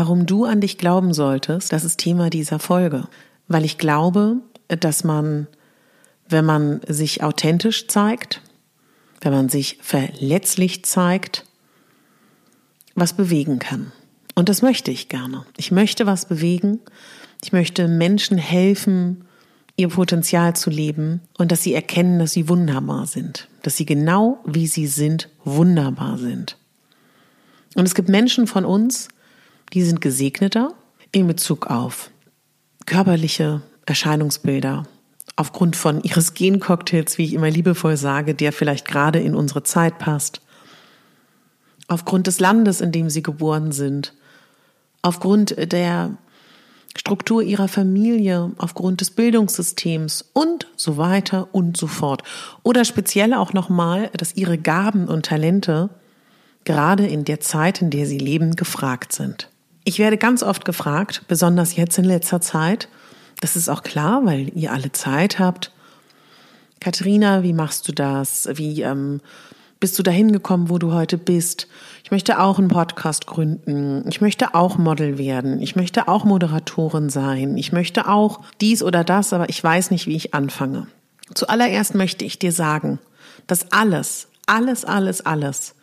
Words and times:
Warum 0.00 0.24
du 0.24 0.46
an 0.46 0.62
dich 0.62 0.78
glauben 0.78 1.12
solltest, 1.12 1.74
das 1.74 1.84
ist 1.84 1.98
Thema 1.98 2.30
dieser 2.30 2.58
Folge. 2.58 3.06
Weil 3.48 3.66
ich 3.66 3.76
glaube, 3.76 4.38
dass 4.68 5.04
man, 5.04 5.46
wenn 6.26 6.46
man 6.46 6.80
sich 6.88 7.22
authentisch 7.22 7.86
zeigt, 7.86 8.40
wenn 9.20 9.34
man 9.34 9.50
sich 9.50 9.76
verletzlich 9.82 10.86
zeigt, 10.86 11.44
was 12.94 13.12
bewegen 13.12 13.58
kann. 13.58 13.92
Und 14.34 14.48
das 14.48 14.62
möchte 14.62 14.90
ich 14.90 15.10
gerne. 15.10 15.44
Ich 15.58 15.70
möchte 15.70 16.06
was 16.06 16.24
bewegen. 16.24 16.80
Ich 17.44 17.52
möchte 17.52 17.86
Menschen 17.86 18.38
helfen, 18.38 19.26
ihr 19.76 19.88
Potenzial 19.88 20.56
zu 20.56 20.70
leben 20.70 21.20
und 21.36 21.52
dass 21.52 21.62
sie 21.62 21.74
erkennen, 21.74 22.18
dass 22.18 22.32
sie 22.32 22.48
wunderbar 22.48 23.06
sind. 23.06 23.48
Dass 23.60 23.76
sie 23.76 23.84
genau 23.84 24.38
wie 24.46 24.66
sie 24.66 24.86
sind, 24.86 25.28
wunderbar 25.44 26.16
sind. 26.16 26.56
Und 27.74 27.84
es 27.84 27.94
gibt 27.94 28.08
Menschen 28.08 28.46
von 28.46 28.64
uns, 28.64 29.08
die 29.72 29.82
sind 29.82 30.00
gesegneter 30.00 30.74
in 31.12 31.26
Bezug 31.26 31.66
auf 31.68 32.10
körperliche 32.86 33.62
Erscheinungsbilder, 33.86 34.84
aufgrund 35.36 35.76
von 35.76 36.02
ihres 36.02 36.34
Gencocktails, 36.34 37.18
wie 37.18 37.24
ich 37.24 37.34
immer 37.34 37.50
liebevoll 37.50 37.96
sage, 37.96 38.34
der 38.34 38.52
vielleicht 38.52 38.86
gerade 38.86 39.20
in 39.20 39.34
unsere 39.34 39.62
Zeit 39.62 39.98
passt, 39.98 40.40
aufgrund 41.88 42.26
des 42.26 42.40
Landes, 42.40 42.80
in 42.80 42.92
dem 42.92 43.10
sie 43.10 43.22
geboren 43.22 43.72
sind, 43.72 44.14
aufgrund 45.02 45.54
der 45.72 46.16
Struktur 46.96 47.42
ihrer 47.42 47.68
Familie, 47.68 48.50
aufgrund 48.58 49.00
des 49.00 49.12
Bildungssystems 49.12 50.30
und 50.32 50.66
so 50.76 50.96
weiter 50.96 51.48
und 51.52 51.76
so 51.76 51.86
fort. 51.86 52.22
Oder 52.62 52.84
speziell 52.84 53.34
auch 53.34 53.52
nochmal, 53.52 54.10
dass 54.16 54.36
ihre 54.36 54.58
Gaben 54.58 55.06
und 55.06 55.26
Talente 55.26 55.90
gerade 56.64 57.06
in 57.06 57.24
der 57.24 57.40
Zeit, 57.40 57.80
in 57.80 57.90
der 57.90 58.06
sie 58.06 58.18
leben, 58.18 58.56
gefragt 58.56 59.12
sind. 59.12 59.48
Ich 59.84 59.98
werde 59.98 60.18
ganz 60.18 60.42
oft 60.42 60.64
gefragt, 60.64 61.22
besonders 61.28 61.76
jetzt 61.76 61.98
in 61.98 62.04
letzter 62.04 62.40
Zeit, 62.40 62.88
das 63.40 63.56
ist 63.56 63.68
auch 63.68 63.82
klar, 63.82 64.24
weil 64.24 64.50
ihr 64.54 64.72
alle 64.72 64.92
Zeit 64.92 65.38
habt. 65.38 65.72
Katharina, 66.80 67.42
wie 67.42 67.52
machst 67.52 67.88
du 67.88 67.92
das? 67.92 68.48
Wie 68.54 68.82
ähm, 68.82 69.20
bist 69.80 69.98
du 69.98 70.02
dahin 70.02 70.32
gekommen, 70.32 70.68
wo 70.68 70.78
du 70.78 70.92
heute 70.92 71.16
bist? 71.16 71.66
Ich 72.04 72.10
möchte 72.10 72.38
auch 72.38 72.58
einen 72.58 72.68
Podcast 72.68 73.26
gründen. 73.26 74.04
Ich 74.08 74.20
möchte 74.20 74.54
auch 74.54 74.76
Model 74.76 75.16
werden. 75.16 75.62
Ich 75.62 75.74
möchte 75.74 76.06
auch 76.06 76.24
Moderatorin 76.24 77.08
sein. 77.08 77.56
Ich 77.56 77.72
möchte 77.72 78.06
auch 78.06 78.40
dies 78.60 78.82
oder 78.82 79.04
das, 79.04 79.32
aber 79.32 79.48
ich 79.48 79.62
weiß 79.62 79.90
nicht, 79.90 80.06
wie 80.06 80.16
ich 80.16 80.34
anfange. 80.34 80.86
Zuallererst 81.34 81.94
möchte 81.94 82.26
ich 82.26 82.38
dir 82.38 82.52
sagen, 82.52 82.98
dass 83.46 83.72
alles, 83.72 84.28
alles, 84.46 84.84
alles, 84.84 85.24
alles, 85.24 85.74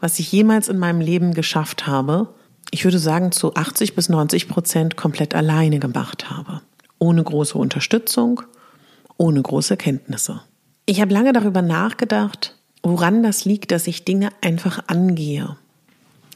was 0.00 0.18
ich 0.18 0.32
jemals 0.32 0.68
in 0.68 0.78
meinem 0.78 1.00
Leben 1.00 1.34
geschafft 1.34 1.86
habe, 1.86 2.34
ich 2.74 2.82
würde 2.82 2.98
sagen, 2.98 3.30
zu 3.30 3.54
80 3.54 3.94
bis 3.94 4.08
90 4.08 4.48
Prozent 4.48 4.96
komplett 4.96 5.32
alleine 5.36 5.78
gemacht 5.78 6.28
habe. 6.28 6.60
Ohne 6.98 7.22
große 7.22 7.56
Unterstützung, 7.56 8.42
ohne 9.16 9.40
große 9.40 9.76
Kenntnisse. 9.76 10.40
Ich 10.84 11.00
habe 11.00 11.14
lange 11.14 11.32
darüber 11.32 11.62
nachgedacht, 11.62 12.56
woran 12.82 13.22
das 13.22 13.44
liegt, 13.44 13.70
dass 13.70 13.86
ich 13.86 14.04
Dinge 14.04 14.30
einfach 14.40 14.82
angehe. 14.88 15.56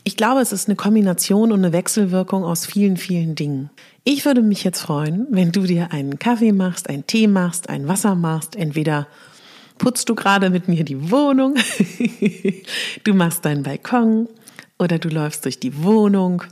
Ich 0.04 0.16
glaube, 0.16 0.40
es 0.40 0.52
ist 0.52 0.68
eine 0.68 0.76
Kombination 0.76 1.50
und 1.50 1.58
eine 1.58 1.72
Wechselwirkung 1.72 2.44
aus 2.44 2.66
vielen, 2.66 2.98
vielen 2.98 3.34
Dingen. 3.34 3.70
Ich 4.04 4.24
würde 4.24 4.40
mich 4.40 4.62
jetzt 4.62 4.80
freuen, 4.80 5.26
wenn 5.30 5.50
du 5.50 5.62
dir 5.62 5.90
einen 5.90 6.20
Kaffee 6.20 6.52
machst, 6.52 6.88
einen 6.88 7.04
Tee 7.08 7.26
machst, 7.26 7.68
ein 7.68 7.88
Wasser 7.88 8.14
machst. 8.14 8.54
Entweder 8.54 9.08
putzt 9.78 10.08
du 10.08 10.14
gerade 10.14 10.50
mit 10.50 10.68
mir 10.68 10.84
die 10.84 11.10
Wohnung, 11.10 11.56
du 13.04 13.14
machst 13.14 13.44
deinen 13.44 13.64
Balkon, 13.64 14.28
oder 14.78 14.98
du 14.98 15.08
läufst 15.08 15.44
durch 15.44 15.60
die 15.60 15.82
Wohnung 15.82 16.44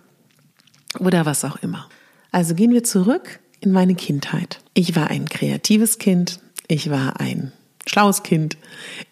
oder 0.99 1.27
was 1.27 1.45
auch 1.45 1.57
immer. 1.57 1.89
Also 2.33 2.55
gehen 2.55 2.73
wir 2.73 2.85
zurück 2.85 3.41
in 3.61 3.73
meine 3.73 3.95
Kindheit. 3.95 4.61
Ich 4.75 4.97
war 4.97 5.09
ein 5.09 5.29
kreatives 5.29 5.99
Kind, 5.99 6.41
ich 6.69 6.91
war 6.91 7.21
ein 7.21 7.53
schlaues 7.87 8.23
Kind, 8.23 8.57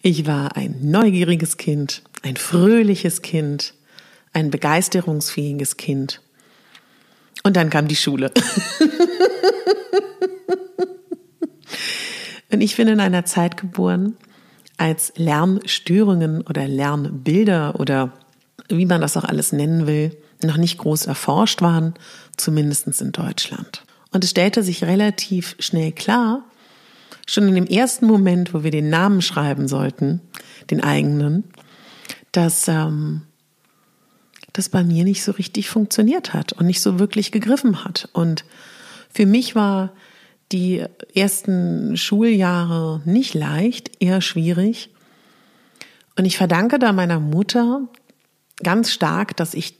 ich 0.01 0.27
war 0.27 0.55
ein 0.57 0.77
neugieriges 0.81 1.57
Kind, 1.57 2.03
ein 2.23 2.35
fröhliches 2.35 3.21
Kind, 3.21 3.73
ein 4.33 4.51
begeisterungsfähiges 4.51 5.77
Kind. 5.77 6.21
Und 7.43 7.55
dann 7.55 7.69
kam 7.69 7.87
die 7.87 7.95
Schule. 7.95 8.31
Und 12.51 12.61
ich 12.61 12.75
bin 12.77 12.87
in 12.87 12.99
einer 12.99 13.25
Zeit 13.25 13.57
geboren, 13.57 14.17
als 14.77 15.13
Lernstörungen 15.15 16.41
oder 16.41 16.67
Lernbilder 16.67 17.79
oder 17.79 18.13
wie 18.69 18.85
man 18.85 19.01
das 19.01 19.17
auch 19.17 19.23
alles 19.23 19.51
nennen 19.51 19.87
will, 19.87 20.15
noch 20.43 20.57
nicht 20.57 20.77
groß 20.77 21.05
erforscht 21.05 21.61
waren, 21.61 21.93
zumindest 22.37 23.01
in 23.01 23.11
Deutschland. 23.11 23.83
Und 24.11 24.23
es 24.23 24.29
stellte 24.31 24.63
sich 24.63 24.83
relativ 24.83 25.55
schnell 25.59 25.91
klar, 25.91 26.43
schon 27.27 27.47
in 27.47 27.55
dem 27.55 27.65
ersten 27.65 28.05
Moment, 28.05 28.53
wo 28.53 28.63
wir 28.63 28.71
den 28.71 28.89
Namen 28.89 29.21
schreiben 29.21 29.67
sollten, 29.67 30.21
den 30.69 30.81
eigenen, 30.81 31.43
dass 32.31 32.67
ähm, 32.67 33.23
das 34.53 34.69
bei 34.69 34.83
mir 34.83 35.03
nicht 35.03 35.23
so 35.23 35.31
richtig 35.31 35.69
funktioniert 35.69 36.33
hat 36.33 36.53
und 36.53 36.65
nicht 36.65 36.81
so 36.81 36.99
wirklich 36.99 37.31
gegriffen 37.31 37.83
hat. 37.83 38.09
Und 38.13 38.45
für 39.11 39.25
mich 39.25 39.55
war 39.55 39.91
die 40.51 40.85
ersten 41.13 41.97
Schuljahre 41.97 43.01
nicht 43.05 43.33
leicht, 43.33 43.91
eher 43.99 44.21
schwierig. 44.21 44.89
Und 46.17 46.25
ich 46.25 46.37
verdanke 46.37 46.79
da 46.79 46.93
meiner 46.93 47.19
Mutter, 47.19 47.87
ganz 48.63 48.91
stark, 48.91 49.35
dass 49.37 49.53
ich 49.53 49.79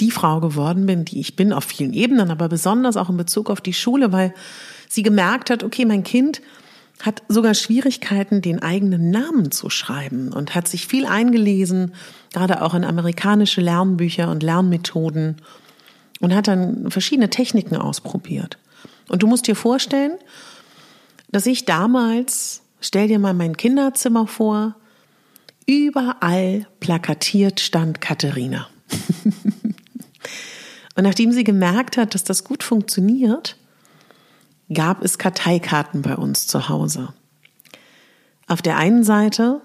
die 0.00 0.10
Frau 0.10 0.40
geworden 0.40 0.86
bin, 0.86 1.04
die 1.04 1.20
ich 1.20 1.36
bin, 1.36 1.52
auf 1.52 1.64
vielen 1.64 1.92
Ebenen, 1.92 2.30
aber 2.30 2.48
besonders 2.48 2.96
auch 2.96 3.10
in 3.10 3.16
Bezug 3.16 3.50
auf 3.50 3.60
die 3.60 3.72
Schule, 3.72 4.12
weil 4.12 4.32
sie 4.88 5.02
gemerkt 5.02 5.50
hat, 5.50 5.64
okay, 5.64 5.84
mein 5.84 6.04
Kind 6.04 6.40
hat 7.02 7.22
sogar 7.28 7.54
Schwierigkeiten, 7.54 8.42
den 8.42 8.60
eigenen 8.60 9.10
Namen 9.10 9.52
zu 9.52 9.70
schreiben 9.70 10.32
und 10.32 10.54
hat 10.54 10.66
sich 10.66 10.86
viel 10.86 11.06
eingelesen, 11.06 11.94
gerade 12.32 12.62
auch 12.62 12.74
in 12.74 12.84
amerikanische 12.84 13.60
Lernbücher 13.60 14.30
und 14.30 14.42
Lernmethoden 14.42 15.36
und 16.20 16.34
hat 16.34 16.48
dann 16.48 16.90
verschiedene 16.90 17.30
Techniken 17.30 17.76
ausprobiert. 17.76 18.58
Und 19.08 19.22
du 19.22 19.26
musst 19.26 19.46
dir 19.46 19.54
vorstellen, 19.54 20.12
dass 21.30 21.46
ich 21.46 21.64
damals, 21.64 22.62
stell 22.80 23.08
dir 23.08 23.18
mal 23.18 23.34
mein 23.34 23.56
Kinderzimmer 23.56 24.26
vor, 24.26 24.74
Überall 25.68 26.66
plakatiert 26.80 27.60
stand 27.60 28.00
Katharina. 28.00 28.68
Und 30.96 31.04
nachdem 31.04 31.30
sie 31.30 31.44
gemerkt 31.44 31.98
hat, 31.98 32.14
dass 32.14 32.24
das 32.24 32.42
gut 32.42 32.62
funktioniert, 32.62 33.58
gab 34.72 35.04
es 35.04 35.18
Karteikarten 35.18 36.00
bei 36.00 36.16
uns 36.16 36.46
zu 36.46 36.70
Hause. 36.70 37.12
Auf 38.46 38.62
der 38.62 38.78
einen 38.78 39.04
Seite 39.04 39.60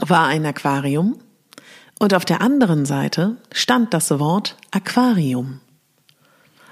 war 0.00 0.26
ein 0.26 0.44
Aquarium 0.44 1.18
und 1.98 2.12
auf 2.12 2.26
der 2.26 2.42
anderen 2.42 2.84
Seite 2.84 3.38
stand 3.50 3.94
das 3.94 4.10
Wort 4.18 4.58
Aquarium. 4.70 5.60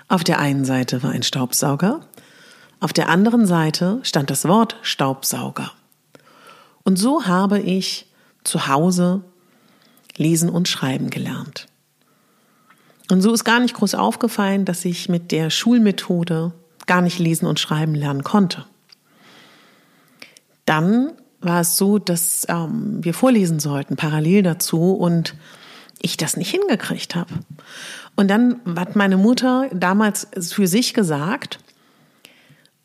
Auf 0.08 0.22
der 0.22 0.38
einen 0.38 0.66
Seite 0.66 1.02
war 1.02 1.12
ein 1.12 1.22
Staubsauger, 1.22 2.06
auf 2.78 2.92
der 2.92 3.08
anderen 3.08 3.46
Seite 3.46 4.00
stand 4.02 4.28
das 4.28 4.46
Wort 4.46 4.76
Staubsauger. 4.82 5.72
Und 6.86 7.00
so 7.00 7.26
habe 7.26 7.58
ich 7.58 8.06
zu 8.44 8.68
Hause 8.68 9.22
lesen 10.16 10.48
und 10.48 10.68
schreiben 10.68 11.10
gelernt. 11.10 11.66
Und 13.10 13.22
so 13.22 13.32
ist 13.32 13.42
gar 13.42 13.58
nicht 13.58 13.74
groß 13.74 13.96
aufgefallen, 13.96 14.64
dass 14.64 14.84
ich 14.84 15.08
mit 15.08 15.32
der 15.32 15.50
Schulmethode 15.50 16.52
gar 16.86 17.00
nicht 17.00 17.18
lesen 17.18 17.46
und 17.46 17.58
schreiben 17.58 17.96
lernen 17.96 18.22
konnte. 18.22 18.66
Dann 20.64 21.10
war 21.40 21.60
es 21.60 21.76
so, 21.76 21.98
dass 21.98 22.46
ähm, 22.48 23.02
wir 23.02 23.14
vorlesen 23.14 23.58
sollten, 23.58 23.96
parallel 23.96 24.44
dazu, 24.44 24.92
und 24.92 25.34
ich 26.00 26.16
das 26.16 26.36
nicht 26.36 26.52
hingekriegt 26.52 27.16
habe. 27.16 27.34
Und 28.14 28.28
dann 28.28 28.60
hat 28.76 28.94
meine 28.94 29.16
Mutter 29.16 29.68
damals 29.72 30.28
für 30.40 30.68
sich 30.68 30.94
gesagt, 30.94 31.58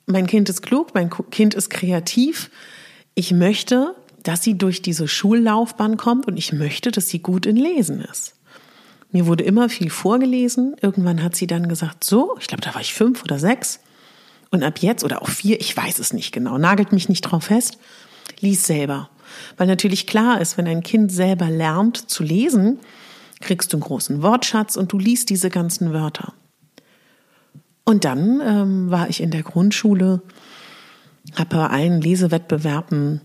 mein 0.08 0.26
Kind 0.26 0.50
ist 0.50 0.64
klug, 0.64 0.96
mein 0.96 1.12
Kind 1.30 1.54
ist 1.54 1.70
kreativ. 1.70 2.50
Ich 3.16 3.32
möchte, 3.32 3.96
dass 4.24 4.44
sie 4.44 4.58
durch 4.58 4.82
diese 4.82 5.08
Schullaufbahn 5.08 5.98
kommt 5.98 6.28
und 6.28 6.38
ich 6.38 6.54
möchte, 6.54 6.92
dass 6.92 7.10
sie 7.10 7.20
gut 7.20 7.46
in 7.46 7.56
Lesen 7.56 8.02
ist. 8.02 8.36
Mir 9.12 9.28
wurde 9.28 9.44
immer 9.44 9.68
viel 9.68 9.90
vorgelesen. 9.90 10.76
Irgendwann 10.82 11.22
hat 11.22 11.36
sie 11.36 11.48
dann 11.48 11.68
gesagt, 11.68 12.04
so, 12.04 12.38
ich 12.40 12.48
glaube, 12.48 12.62
da 12.62 12.74
war 12.74 12.82
ich 12.82 12.94
fünf 12.94 13.24
oder 13.24 13.40
sechs. 13.40 13.82
Und 14.52 14.64
ab 14.64 14.80
jetzt 14.80 15.04
oder 15.04 15.22
auch 15.22 15.30
vier, 15.30 15.60
ich 15.60 15.76
weiß 15.76 16.00
es 16.00 16.14
nicht 16.14 16.32
genau, 16.32 16.58
nagelt 16.58 16.92
mich 16.92 17.10
nicht 17.10 17.22
drauf 17.22 17.46
fest, 17.46 17.78
lies 18.40 18.66
selber. 18.66 19.10
Weil 19.58 19.68
natürlich 19.68 20.08
klar 20.08 20.42
ist, 20.42 20.58
wenn 20.58 20.68
ein 20.68 20.84
Kind 20.84 21.12
selber 21.12 21.50
lernt 21.50 22.10
zu 22.10 22.24
lesen, 22.24 22.80
kriegst 23.40 23.72
du 23.72 23.78
einen 23.78 23.84
großen 23.84 24.22
Wortschatz 24.22 24.76
und 24.76 24.92
du 24.92 25.00
liest 25.00 25.30
diese 25.30 25.50
ganzen 25.50 25.94
Wörter. 25.94 26.34
Und 27.84 28.06
dann 28.06 28.42
ähm, 28.42 28.92
war 28.92 29.10
ich 29.10 29.22
in 29.22 29.32
der 29.32 29.44
Grundschule, 29.44 30.22
habe 31.36 31.56
bei 31.56 31.68
allen 31.68 32.02
Lesewettbewerben 32.02 33.22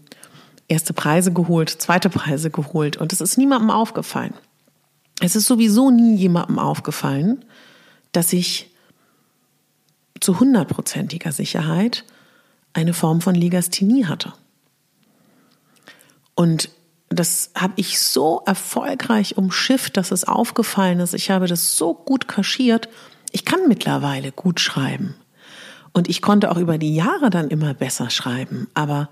erste 0.68 0.92
Preise 0.92 1.32
geholt, 1.32 1.70
zweite 1.70 2.10
Preise 2.10 2.50
geholt 2.50 2.96
und 2.96 3.12
es 3.12 3.20
ist 3.20 3.38
niemandem 3.38 3.70
aufgefallen. 3.70 4.34
Es 5.20 5.36
ist 5.36 5.46
sowieso 5.46 5.90
nie 5.90 6.16
jemandem 6.16 6.58
aufgefallen, 6.58 7.44
dass 8.12 8.32
ich 8.32 8.70
zu 10.20 10.40
hundertprozentiger 10.40 11.32
Sicherheit 11.32 12.04
eine 12.72 12.94
Form 12.94 13.20
von 13.20 13.34
Legasthenie 13.34 14.06
hatte. 14.06 14.32
Und 16.34 16.70
das 17.08 17.50
habe 17.54 17.74
ich 17.76 18.00
so 18.00 18.42
erfolgreich 18.44 19.38
umschifft, 19.38 19.96
dass 19.96 20.10
es 20.10 20.24
aufgefallen 20.24 21.00
ist. 21.00 21.14
Ich 21.14 21.30
habe 21.30 21.46
das 21.46 21.76
so 21.76 21.94
gut 21.94 22.28
kaschiert. 22.28 22.88
Ich 23.32 23.44
kann 23.44 23.68
mittlerweile 23.68 24.32
gut 24.32 24.60
schreiben. 24.60 25.14
Und 25.96 26.10
ich 26.10 26.20
konnte 26.20 26.50
auch 26.50 26.58
über 26.58 26.76
die 26.76 26.94
Jahre 26.94 27.30
dann 27.30 27.48
immer 27.48 27.72
besser 27.72 28.10
schreiben. 28.10 28.68
Aber 28.74 29.08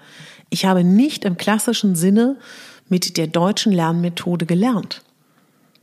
ich 0.50 0.66
habe 0.66 0.84
nicht 0.84 1.24
im 1.24 1.38
klassischen 1.38 1.96
Sinne 1.96 2.36
mit 2.90 3.16
der 3.16 3.26
deutschen 3.26 3.72
Lernmethode 3.72 4.44
gelernt. 4.44 5.00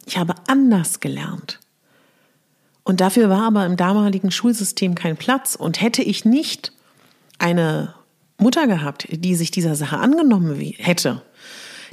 Ich 0.05 0.19
habe 0.19 0.35
anders 0.45 0.99
gelernt. 0.99 1.59
Und 2.83 3.01
dafür 3.01 3.29
war 3.29 3.47
aber 3.47 3.65
im 3.65 3.77
damaligen 3.77 4.29
Schulsystem 4.29 4.93
kein 4.93 5.17
Platz. 5.17 5.55
Und 5.55 5.81
hätte 5.81 6.03
ich 6.03 6.23
nicht 6.23 6.71
eine 7.39 7.95
Mutter 8.37 8.67
gehabt, 8.67 9.07
die 9.09 9.33
sich 9.33 9.49
dieser 9.49 9.73
Sache 9.73 9.97
angenommen 9.97 10.55
hätte, 10.77 11.23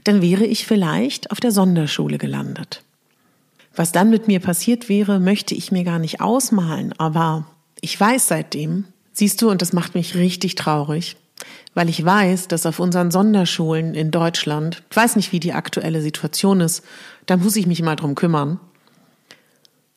dann 0.04 0.20
wäre 0.20 0.44
ich 0.44 0.66
vielleicht 0.66 1.30
auf 1.30 1.40
der 1.40 1.52
Sonderschule 1.52 2.18
gelandet. 2.18 2.82
Was 3.74 3.90
dann 3.90 4.10
mit 4.10 4.28
mir 4.28 4.40
passiert 4.40 4.90
wäre, 4.90 5.18
möchte 5.18 5.54
ich 5.54 5.72
mir 5.72 5.84
gar 5.84 5.98
nicht 5.98 6.20
ausmalen, 6.20 6.92
aber 6.98 7.46
ich 7.80 7.98
weiß 7.98 8.28
seitdem, 8.28 8.84
siehst 9.18 9.42
du, 9.42 9.50
und 9.50 9.62
das 9.62 9.72
macht 9.72 9.94
mich 9.96 10.14
richtig 10.14 10.54
traurig, 10.54 11.16
weil 11.74 11.88
ich 11.88 12.04
weiß, 12.04 12.46
dass 12.48 12.66
auf 12.66 12.78
unseren 12.78 13.10
Sonderschulen 13.10 13.94
in 13.94 14.12
Deutschland, 14.12 14.84
ich 14.90 14.96
weiß 14.96 15.16
nicht, 15.16 15.32
wie 15.32 15.40
die 15.40 15.52
aktuelle 15.52 16.00
Situation 16.00 16.60
ist, 16.60 16.84
da 17.26 17.36
muss 17.36 17.56
ich 17.56 17.66
mich 17.66 17.82
mal 17.82 17.96
drum 17.96 18.14
kümmern, 18.14 18.60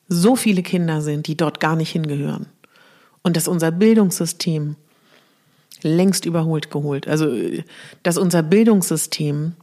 so 0.07 0.35
viele 0.35 0.63
Kinder 0.63 1.01
sind, 1.01 1.27
die 1.27 1.37
dort 1.37 1.59
gar 1.59 1.75
nicht 1.75 1.91
hingehören. 1.91 2.47
Und 3.21 3.37
dass 3.37 3.47
unser 3.47 3.71
Bildungssystem 3.71 4.75
längst 5.83 6.25
überholt 6.25 6.71
geholt, 6.71 7.07
also 7.07 7.31
dass 8.01 8.17
unser 8.17 8.41
Bildungssystem 8.41 9.53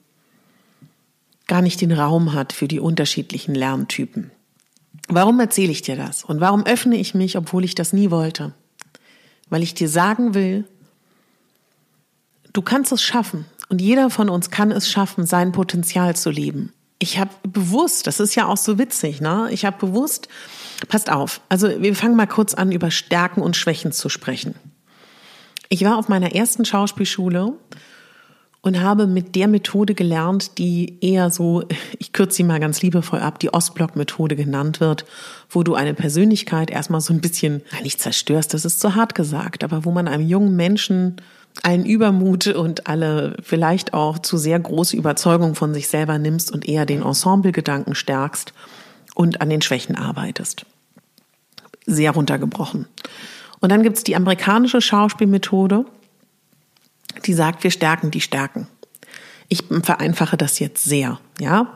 gar 1.49 1.63
nicht 1.63 1.81
den 1.81 1.93
Raum 1.93 2.33
hat 2.33 2.53
für 2.53 2.69
die 2.69 2.81
unterschiedlichen 2.81 3.55
Lerntypen. 3.55 4.31
Warum 5.09 5.41
erzähle 5.41 5.73
ich 5.73 5.83
dir 5.83 5.97
das? 5.97 6.23
Und 6.25 6.41
warum 6.41 6.65
öffne 6.65 6.97
ich 6.97 7.15
mich, 7.15 7.37
obwohl 7.37 7.65
ich 7.65 7.75
das 7.75 7.93
nie 7.93 8.11
wollte? 8.11 8.55
Weil 9.51 9.63
ich 9.63 9.75
dir 9.75 9.89
sagen 9.89 10.35
will, 10.35 10.65
du 12.53 12.63
kannst 12.63 12.93
es 12.93 13.03
schaffen. 13.03 13.47
Und 13.69 13.81
jeder 13.81 14.11
von 14.11 14.31
uns 14.31 14.51
kann 14.51 14.71
es 14.71 14.91
schaffen, 14.91 15.27
sein 15.27 15.53
Potenzial 15.53 16.17
zu 16.17 16.31
leben. 16.31 16.73
Ich 16.99 17.19
habe 17.19 17.31
bewusst, 17.43 18.07
das 18.07 18.19
ist 18.19 18.35
ja 18.35 18.47
auch 18.47 18.57
so 18.57 18.79
witzig, 18.79 19.21
ne? 19.21 19.49
Ich 19.53 19.65
habe 19.65 19.79
bewusst, 19.79 20.29
passt 20.89 21.11
auf, 21.11 21.41
also 21.49 21.69
wir 21.81 21.95
fangen 21.95 22.17
mal 22.17 22.27
kurz 22.27 22.55
an, 22.55 22.73
über 22.73 22.91
Stärken 22.91 23.41
und 23.41 23.57
Schwächen 23.57 23.93
zu 23.93 24.09
sprechen. 24.09 24.55
Ich 25.69 25.85
war 25.85 25.97
auf 25.97 26.09
meiner 26.09 26.35
ersten 26.35 26.65
Schauspielschule 26.65 27.53
und 28.61 28.81
habe 28.81 29.07
mit 29.07 29.35
der 29.35 29.49
Methode 29.49 29.95
gelernt, 29.95 30.59
die 30.59 30.99
eher 31.01 31.31
so, 31.31 31.63
ich 31.99 32.13
kürze 32.13 32.37
sie 32.37 32.43
mal 32.43 32.61
ganz 32.61 32.83
liebevoll 32.83 33.21
ab, 33.21 33.39
die 33.39 33.53
Ostblock-Methode 33.53 34.37
genannt 34.37 34.81
wird, 34.81 35.05
wo 35.49 35.63
du 35.63 35.75
eine 35.75 35.95
Persönlichkeit 35.95 36.71
erstmal 36.71 37.01
so 37.01 37.13
ein 37.13 37.21
bisschen, 37.21 37.63
nicht 37.83 38.01
zerstörst, 38.01 38.53
das 38.55 38.65
ist 38.65 38.81
zu 38.81 38.95
hart 38.95 39.15
gesagt, 39.15 39.63
aber 39.63 39.85
wo 39.85 39.93
man 39.93 40.09
einem 40.09 40.27
jungen 40.27 40.57
Menschen 40.57 41.17
allen 41.63 41.85
Übermut 41.85 42.47
und 42.49 42.87
alle 42.87 43.37
vielleicht 43.43 43.95
auch 43.95 44.19
zu 44.19 44.37
sehr 44.37 44.59
große 44.59 44.97
Überzeugung 44.97 45.55
von 45.55 45.75
sich 45.75 45.89
selber 45.89 46.19
nimmst 46.19 46.53
und 46.53 46.69
eher 46.69 46.87
den 46.87 47.03
Ensemblegedanken 47.03 47.95
stärkst 47.95 48.53
und 49.15 49.41
an 49.41 49.51
den 49.51 49.63
Schwächen 49.63 49.97
arbeitest. 49.97 50.67
Sehr 51.87 52.13
runtergebrochen. 52.13 52.87
Und 53.61 53.73
dann 53.73 53.83
gibt's 53.83 54.05
die 54.05 54.15
amerikanische 54.15 54.81
Schauspielmethode, 54.81 55.85
die 57.27 57.35
sagt, 57.35 57.65
wir 57.65 57.71
stärken 57.71 58.11
die 58.11 58.21
Stärken. 58.21 58.69
Ich 59.49 59.65
vereinfache 59.83 60.37
das 60.37 60.59
jetzt 60.59 60.85
sehr, 60.85 61.19
ja. 61.41 61.75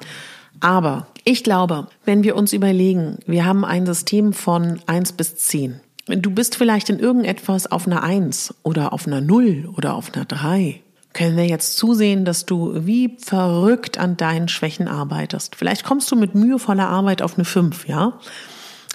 Aber 0.60 1.08
ich 1.24 1.42
glaube, 1.42 1.88
wenn 2.04 2.22
wir 2.22 2.36
uns 2.36 2.52
überlegen, 2.52 3.18
wir 3.26 3.44
haben 3.44 3.64
ein 3.64 3.86
System 3.86 4.32
von 4.32 4.80
eins 4.86 5.12
bis 5.12 5.36
zehn. 5.36 5.80
Du 6.06 6.30
bist 6.30 6.56
vielleicht 6.56 6.90
in 6.90 6.98
irgendetwas 6.98 7.70
auf 7.70 7.86
einer 7.86 8.02
eins 8.02 8.54
oder 8.62 8.92
auf 8.92 9.06
einer 9.06 9.20
null 9.20 9.68
oder 9.76 9.94
auf 9.94 10.14
einer 10.14 10.24
drei. 10.24 10.80
Können 11.12 11.36
wir 11.36 11.46
jetzt 11.46 11.76
zusehen, 11.76 12.24
dass 12.24 12.46
du 12.46 12.86
wie 12.86 13.16
verrückt 13.18 13.98
an 13.98 14.16
deinen 14.16 14.48
Schwächen 14.48 14.88
arbeitest. 14.88 15.56
Vielleicht 15.56 15.84
kommst 15.84 16.10
du 16.10 16.16
mit 16.16 16.34
mühevoller 16.34 16.88
Arbeit 16.88 17.22
auf 17.22 17.34
eine 17.34 17.44
fünf, 17.44 17.86
ja? 17.86 18.18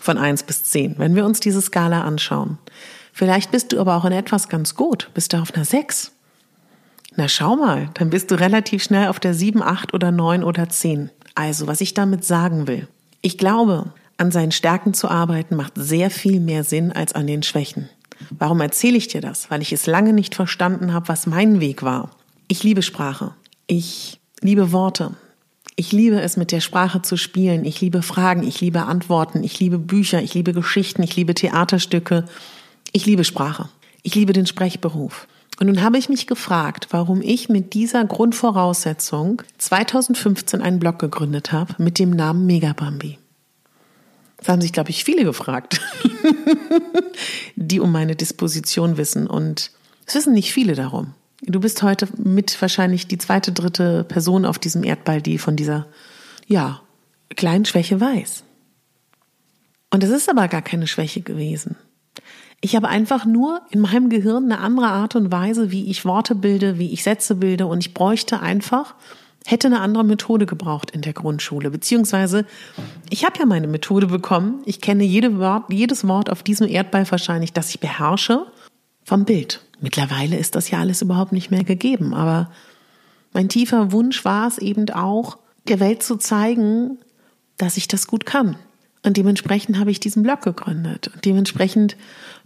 Von 0.02 0.18
eins 0.18 0.44
bis 0.44 0.64
zehn. 0.64 0.96
Wenn 0.98 1.16
wir 1.16 1.26
uns 1.26 1.40
diese 1.40 1.62
Skala 1.62 2.02
anschauen. 2.02 2.58
Vielleicht 3.14 3.52
bist 3.52 3.72
du 3.72 3.80
aber 3.80 3.96
auch 3.96 4.06
in 4.06 4.14
etwas 4.14 4.50
ganz 4.50 4.76
gut. 4.76 5.10
Bist 5.14 5.34
du 5.34 5.38
auf 5.38 5.54
einer 5.54 5.66
sechs 5.66 6.12
na 7.18 7.28
schau 7.28 7.56
mal, 7.56 7.90
dann 7.96 8.12
bist 8.12 8.32
du 8.32 8.40
relativ 8.40 8.84
schnell 8.84 9.08
auf 9.08 9.20
der 9.20 9.34
7, 9.34 9.62
8 9.62 9.94
oder 9.94 10.12
9 10.12 10.44
oder 10.44 10.70
10. 10.70 11.10
Also, 11.34 11.68
was 11.68 11.82
ich 11.82 11.94
damit 11.94 12.24
sagen 12.24 12.68
will. 12.68 12.88
Ich 13.22 13.38
glaube, 13.40 13.92
an 14.18 14.32
seinen 14.32 14.52
Stärken 14.52 14.94
zu 14.94 15.10
arbeiten 15.10 15.56
macht 15.56 15.74
sehr 15.76 16.10
viel 16.12 16.40
mehr 16.40 16.64
Sinn 16.64 16.92
als 16.92 17.14
an 17.14 17.28
den 17.28 17.44
Schwächen. 17.44 17.90
Warum 18.30 18.62
erzähle 18.62 18.98
ich 18.98 19.08
dir 19.08 19.22
das? 19.22 19.50
Weil 19.50 19.62
ich 19.62 19.74
es 19.74 19.88
lange 19.88 20.14
nicht 20.14 20.36
verstanden 20.36 20.94
habe, 20.94 21.08
was 21.08 21.28
mein 21.28 21.60
Weg 21.60 21.84
war. 21.84 22.12
Ich 22.48 22.64
liebe 22.64 22.84
Sprache. 22.84 23.34
Ich 23.66 24.20
liebe 24.42 24.72
Worte. 24.72 25.12
Ich 25.76 25.92
liebe 25.92 26.22
es, 26.22 26.38
mit 26.38 26.52
der 26.52 26.62
Sprache 26.62 27.02
zu 27.02 27.18
spielen. 27.18 27.66
Ich 27.66 27.82
liebe 27.82 28.02
Fragen. 28.04 28.44
Ich 28.44 28.62
liebe 28.62 28.84
Antworten. 28.84 29.44
Ich 29.44 29.60
liebe 29.60 29.80
Bücher. 29.80 30.22
Ich 30.22 30.36
liebe 30.36 30.54
Geschichten. 30.54 31.04
Ich 31.04 31.16
liebe 31.16 31.34
Theaterstücke. 31.34 32.26
Ich 32.92 33.06
liebe 33.06 33.24
Sprache. 33.24 33.70
Ich 34.04 34.16
liebe 34.16 34.34
den 34.34 34.46
Sprechberuf. 34.46 35.28
Und 35.60 35.68
nun 35.68 35.82
habe 35.82 35.98
ich 35.98 36.08
mich 36.08 36.28
gefragt, 36.28 36.88
warum 36.92 37.22
ich 37.22 37.50
mit 37.50 37.74
dieser 37.74 38.06
Grundvoraussetzung 38.06 39.42
2015 39.58 40.62
einen 40.62 40.80
Blog 40.80 41.00
gegründet 41.00 41.52
habe 41.52 41.74
mit 41.80 41.98
dem 41.98 42.12
Namen 42.12 42.46
Megabambi. 42.46 43.18
Das 44.38 44.50
haben 44.50 44.62
sich, 44.62 44.72
glaube 44.72 44.92
ich, 44.92 45.04
viele 45.04 45.24
gefragt, 45.24 45.82
die 47.56 47.80
um 47.80 47.92
meine 47.92 48.16
Disposition 48.16 48.98
wissen. 48.98 49.26
Und 49.26 49.72
es 50.06 50.14
wissen 50.14 50.34
nicht 50.34 50.54
viele 50.54 50.76
darum. 50.76 51.16
Du 51.42 51.60
bist 51.60 51.82
heute 51.82 52.08
mit 52.18 52.60
wahrscheinlich 52.62 53.08
die 53.08 53.18
zweite, 53.18 53.52
dritte 53.52 54.04
Person 54.04 54.46
auf 54.46 54.60
diesem 54.60 54.84
Erdball, 54.84 55.22
die 55.22 55.40
von 55.40 55.56
dieser, 55.56 55.88
ja, 56.46 56.82
kleinen 57.36 57.66
Schwäche 57.66 58.00
weiß. 58.00 58.44
Und 59.90 60.04
es 60.04 60.10
ist 60.12 60.30
aber 60.30 60.48
gar 60.48 60.62
keine 60.62 60.86
Schwäche 60.86 61.22
gewesen. 61.22 61.76
Ich 62.60 62.76
habe 62.76 62.88
einfach 62.88 63.26
nur 63.26 63.62
in 63.70 63.82
meinem 63.82 64.10
Gehirn 64.10 64.46
eine 64.46 64.60
andere 64.60 64.88
Art 64.88 65.16
und 65.16 65.32
Weise, 65.32 65.72
wie 65.72 65.90
ich 65.90 66.06
Worte 66.06 66.34
bilde, 66.34 66.80
wie 66.80 66.92
ich 66.92 67.04
Sätze 67.04 67.36
bilde 67.36 67.68
und 67.68 67.80
ich 67.80 67.94
bräuchte 67.94 68.40
einfach, 68.40 68.96
hätte 69.46 69.68
eine 69.68 69.80
andere 69.80 70.04
Methode 70.04 70.46
gebraucht 70.46 70.92
in 70.92 71.02
der 71.02 71.14
Grundschule. 71.14 71.70
Beziehungsweise, 71.70 72.46
ich 73.10 73.24
habe 73.26 73.40
ja 73.40 73.46
meine 73.46 73.68
Methode 73.68 74.08
bekommen. 74.08 74.62
Ich 74.66 74.82
kenne 74.82 75.04
jede 75.04 75.40
Wort, 75.40 75.72
jedes 75.72 76.08
Wort 76.08 76.30
auf 76.30 76.44
diesem 76.44 76.68
Erdball 76.68 77.10
wahrscheinlich, 77.10 77.54
das 77.54 77.70
ich 77.70 77.80
beherrsche, 77.80 78.48
vom 79.04 79.24
Bild. 79.24 79.62
Mittlerweile 79.80 80.36
ist 80.36 80.56
das 80.56 80.70
ja 80.70 80.80
alles 80.80 81.02
überhaupt 81.02 81.32
nicht 81.32 81.52
mehr 81.52 81.64
gegeben. 81.64 82.14
Aber 82.14 82.52
mein 83.32 83.48
tiefer 83.48 83.92
Wunsch 83.92 84.26
war 84.26 84.48
es 84.48 84.58
eben 84.58 84.90
auch, 84.90 85.38
der 85.68 85.80
Welt 85.80 86.04
zu 86.04 86.18
zeigen, 86.18 86.98
dass 87.58 87.78
ich 87.78 87.88
das 87.88 88.08
gut 88.08 88.26
kann. 88.26 88.58
Und 89.08 89.16
dementsprechend 89.16 89.80
habe 89.80 89.90
ich 89.90 90.02
diesen 90.02 90.22
Blog 90.22 90.42
gegründet. 90.42 91.10
Und 91.14 91.24
dementsprechend 91.24 91.96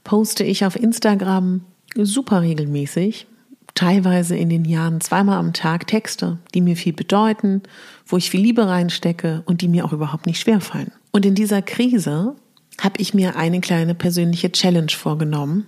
poste 0.04 0.44
ich 0.44 0.64
auf 0.64 0.76
Instagram 0.76 1.62
super 1.96 2.44
regelmäßig, 2.44 3.26
teilweise 3.74 4.38
in 4.38 4.50
den 4.50 4.66
Jahren 4.66 5.02
zweimal 5.02 5.40
am 5.40 5.54
Tag 5.54 5.88
Texte, 5.88 6.38
die 6.54 6.62
mir 6.62 6.76
viel 6.76 6.94
bedeuten, 6.94 7.64
wo 8.06 8.18
ich 8.18 8.30
viel 8.30 8.42
Liebe 8.42 8.68
reinstecke 8.68 9.42
und 9.48 9.62
die 9.62 9.68
mir 9.70 9.86
auch 9.86 9.92
überhaupt 9.92 10.28
nicht 10.28 10.40
schwerfallen. 10.40 10.92
Und 11.10 11.26
in 11.26 11.34
dieser 11.34 11.64
Krise 11.64 12.36
habe 12.80 13.02
ich 13.02 13.16
mir 13.16 13.36
eine 13.36 13.60
kleine 13.60 13.96
persönliche 13.96 14.52
Challenge 14.52 14.92
vorgenommen. 14.92 15.66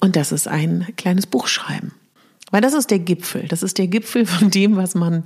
Und 0.00 0.16
das 0.16 0.32
ist 0.32 0.48
ein 0.48 0.88
kleines 0.96 1.28
Buch 1.28 1.46
schreiben. 1.46 1.92
Weil 2.50 2.60
das 2.60 2.74
ist 2.74 2.90
der 2.90 2.98
Gipfel. 2.98 3.46
Das 3.46 3.62
ist 3.62 3.78
der 3.78 3.86
Gipfel 3.86 4.26
von 4.26 4.50
dem, 4.50 4.74
was 4.74 4.96
man 4.96 5.22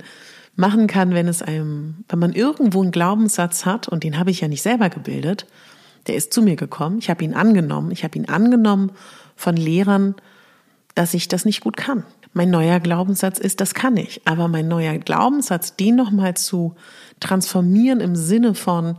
machen 0.57 0.87
kann, 0.87 1.13
wenn 1.13 1.27
es 1.27 1.41
einem, 1.41 2.03
wenn 2.09 2.19
man 2.19 2.33
irgendwo 2.33 2.81
einen 2.81 2.91
Glaubenssatz 2.91 3.65
hat, 3.65 3.87
und 3.87 4.03
den 4.03 4.19
habe 4.19 4.31
ich 4.31 4.41
ja 4.41 4.49
nicht 4.49 4.63
selber 4.63 4.89
gebildet, 4.89 5.45
der 6.07 6.15
ist 6.15 6.33
zu 6.33 6.41
mir 6.41 6.55
gekommen, 6.55 6.97
ich 6.99 7.09
habe 7.09 7.23
ihn 7.23 7.33
angenommen, 7.33 7.91
ich 7.91 8.03
habe 8.03 8.17
ihn 8.17 8.27
angenommen 8.27 8.91
von 9.35 9.55
Lehrern, 9.55 10.15
dass 10.95 11.13
ich 11.13 11.27
das 11.27 11.45
nicht 11.45 11.61
gut 11.61 11.77
kann. 11.77 12.03
Mein 12.33 12.49
neuer 12.49 12.79
Glaubenssatz 12.79 13.39
ist, 13.39 13.61
das 13.61 13.73
kann 13.73 13.97
ich. 13.97 14.21
Aber 14.25 14.47
mein 14.47 14.67
neuer 14.67 14.97
Glaubenssatz, 14.97 15.75
den 15.75 15.95
nochmal 15.95 16.35
zu 16.35 16.75
transformieren 17.19 17.99
im 17.99 18.15
Sinne 18.15 18.55
von, 18.55 18.97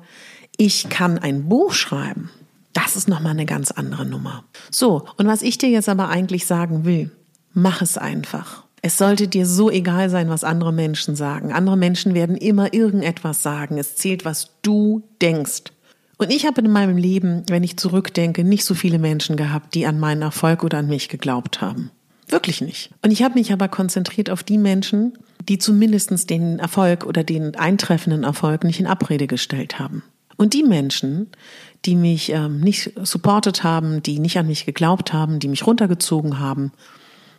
ich 0.57 0.89
kann 0.89 1.19
ein 1.19 1.49
Buch 1.49 1.73
schreiben, 1.73 2.31
das 2.73 2.95
ist 2.95 3.09
nochmal 3.09 3.33
eine 3.33 3.47
ganz 3.47 3.73
andere 3.73 4.07
Nummer. 4.07 4.45
So, 4.71 5.07
und 5.17 5.27
was 5.27 5.43
ich 5.43 5.59
dir 5.59 5.69
jetzt 5.69 5.89
aber 5.89 6.09
eigentlich 6.09 6.47
sagen 6.47 6.85
will, 6.85 7.11
mach 7.53 7.83
es 7.83 7.99
einfach. 7.99 8.65
Es 8.83 8.97
sollte 8.97 9.29
dir 9.29 9.47
so 9.47 9.71
egal 9.71 10.11
sein, 10.11 10.29
was 10.29 10.45
andere 10.45 10.73
Menschen 10.73 11.17
sagen. 11.17 11.53
Andere 11.53 11.77
Menschen 11.77 12.15
werden 12.15 12.37
immer 12.37 12.73
irgendetwas 12.73 13.43
sagen. 13.43 13.79
Es 13.79 13.97
zählt, 13.97 14.25
was 14.25 14.51
du 14.63 15.03
denkst. 15.21 15.73
Und 16.17 16.33
ich 16.33 16.47
habe 16.47 16.61
in 16.61 16.71
meinem 16.71 16.97
Leben, 16.97 17.45
wenn 17.49 17.63
ich 17.63 17.77
zurückdenke, 17.77 18.45
nicht 18.45 18.65
so 18.65 18.75
viele 18.75 18.99
Menschen 18.99 19.37
gehabt, 19.37 19.75
die 19.75 19.87
an 19.87 20.01
meinen 20.01 20.23
Erfolg 20.23 20.65
oder 20.65 20.79
an 20.79 20.89
mich 20.89 21.09
geglaubt 21.09 21.61
haben. 21.61 21.91
Wirklich 22.29 22.61
nicht. 22.61 22.91
Und 23.03 23.11
ich 23.11 23.23
habe 23.23 23.35
mich 23.35 23.53
aber 23.53 23.69
konzentriert 23.69 24.29
auf 24.29 24.43
die 24.43 24.59
Menschen, 24.59 25.17
die 25.49 25.59
zumindest 25.59 26.29
den 26.29 26.59
Erfolg 26.59 27.07
oder 27.07 27.25
den 27.25 27.57
eintreffenden 27.57 28.25
Erfolg 28.25 28.65
nicht 28.65 28.81
in 28.81 28.87
Abrede 28.87 29.27
gestellt 29.27 29.79
haben. 29.79 30.03
Und 30.37 30.55
die 30.55 30.63
Menschen, 30.63 31.29
die 31.85 31.97
mich 31.97 32.31
ähm, 32.31 32.61
nicht 32.61 32.93
supportet 33.03 33.65
haben, 33.65 34.03
die 34.03 34.19
nicht 34.19 34.39
an 34.39 34.47
mich 34.47 34.67
geglaubt 34.67 35.13
haben, 35.13 35.39
die 35.41 35.49
mich 35.49 35.67
runtergezogen 35.67 36.39
haben, 36.39 36.73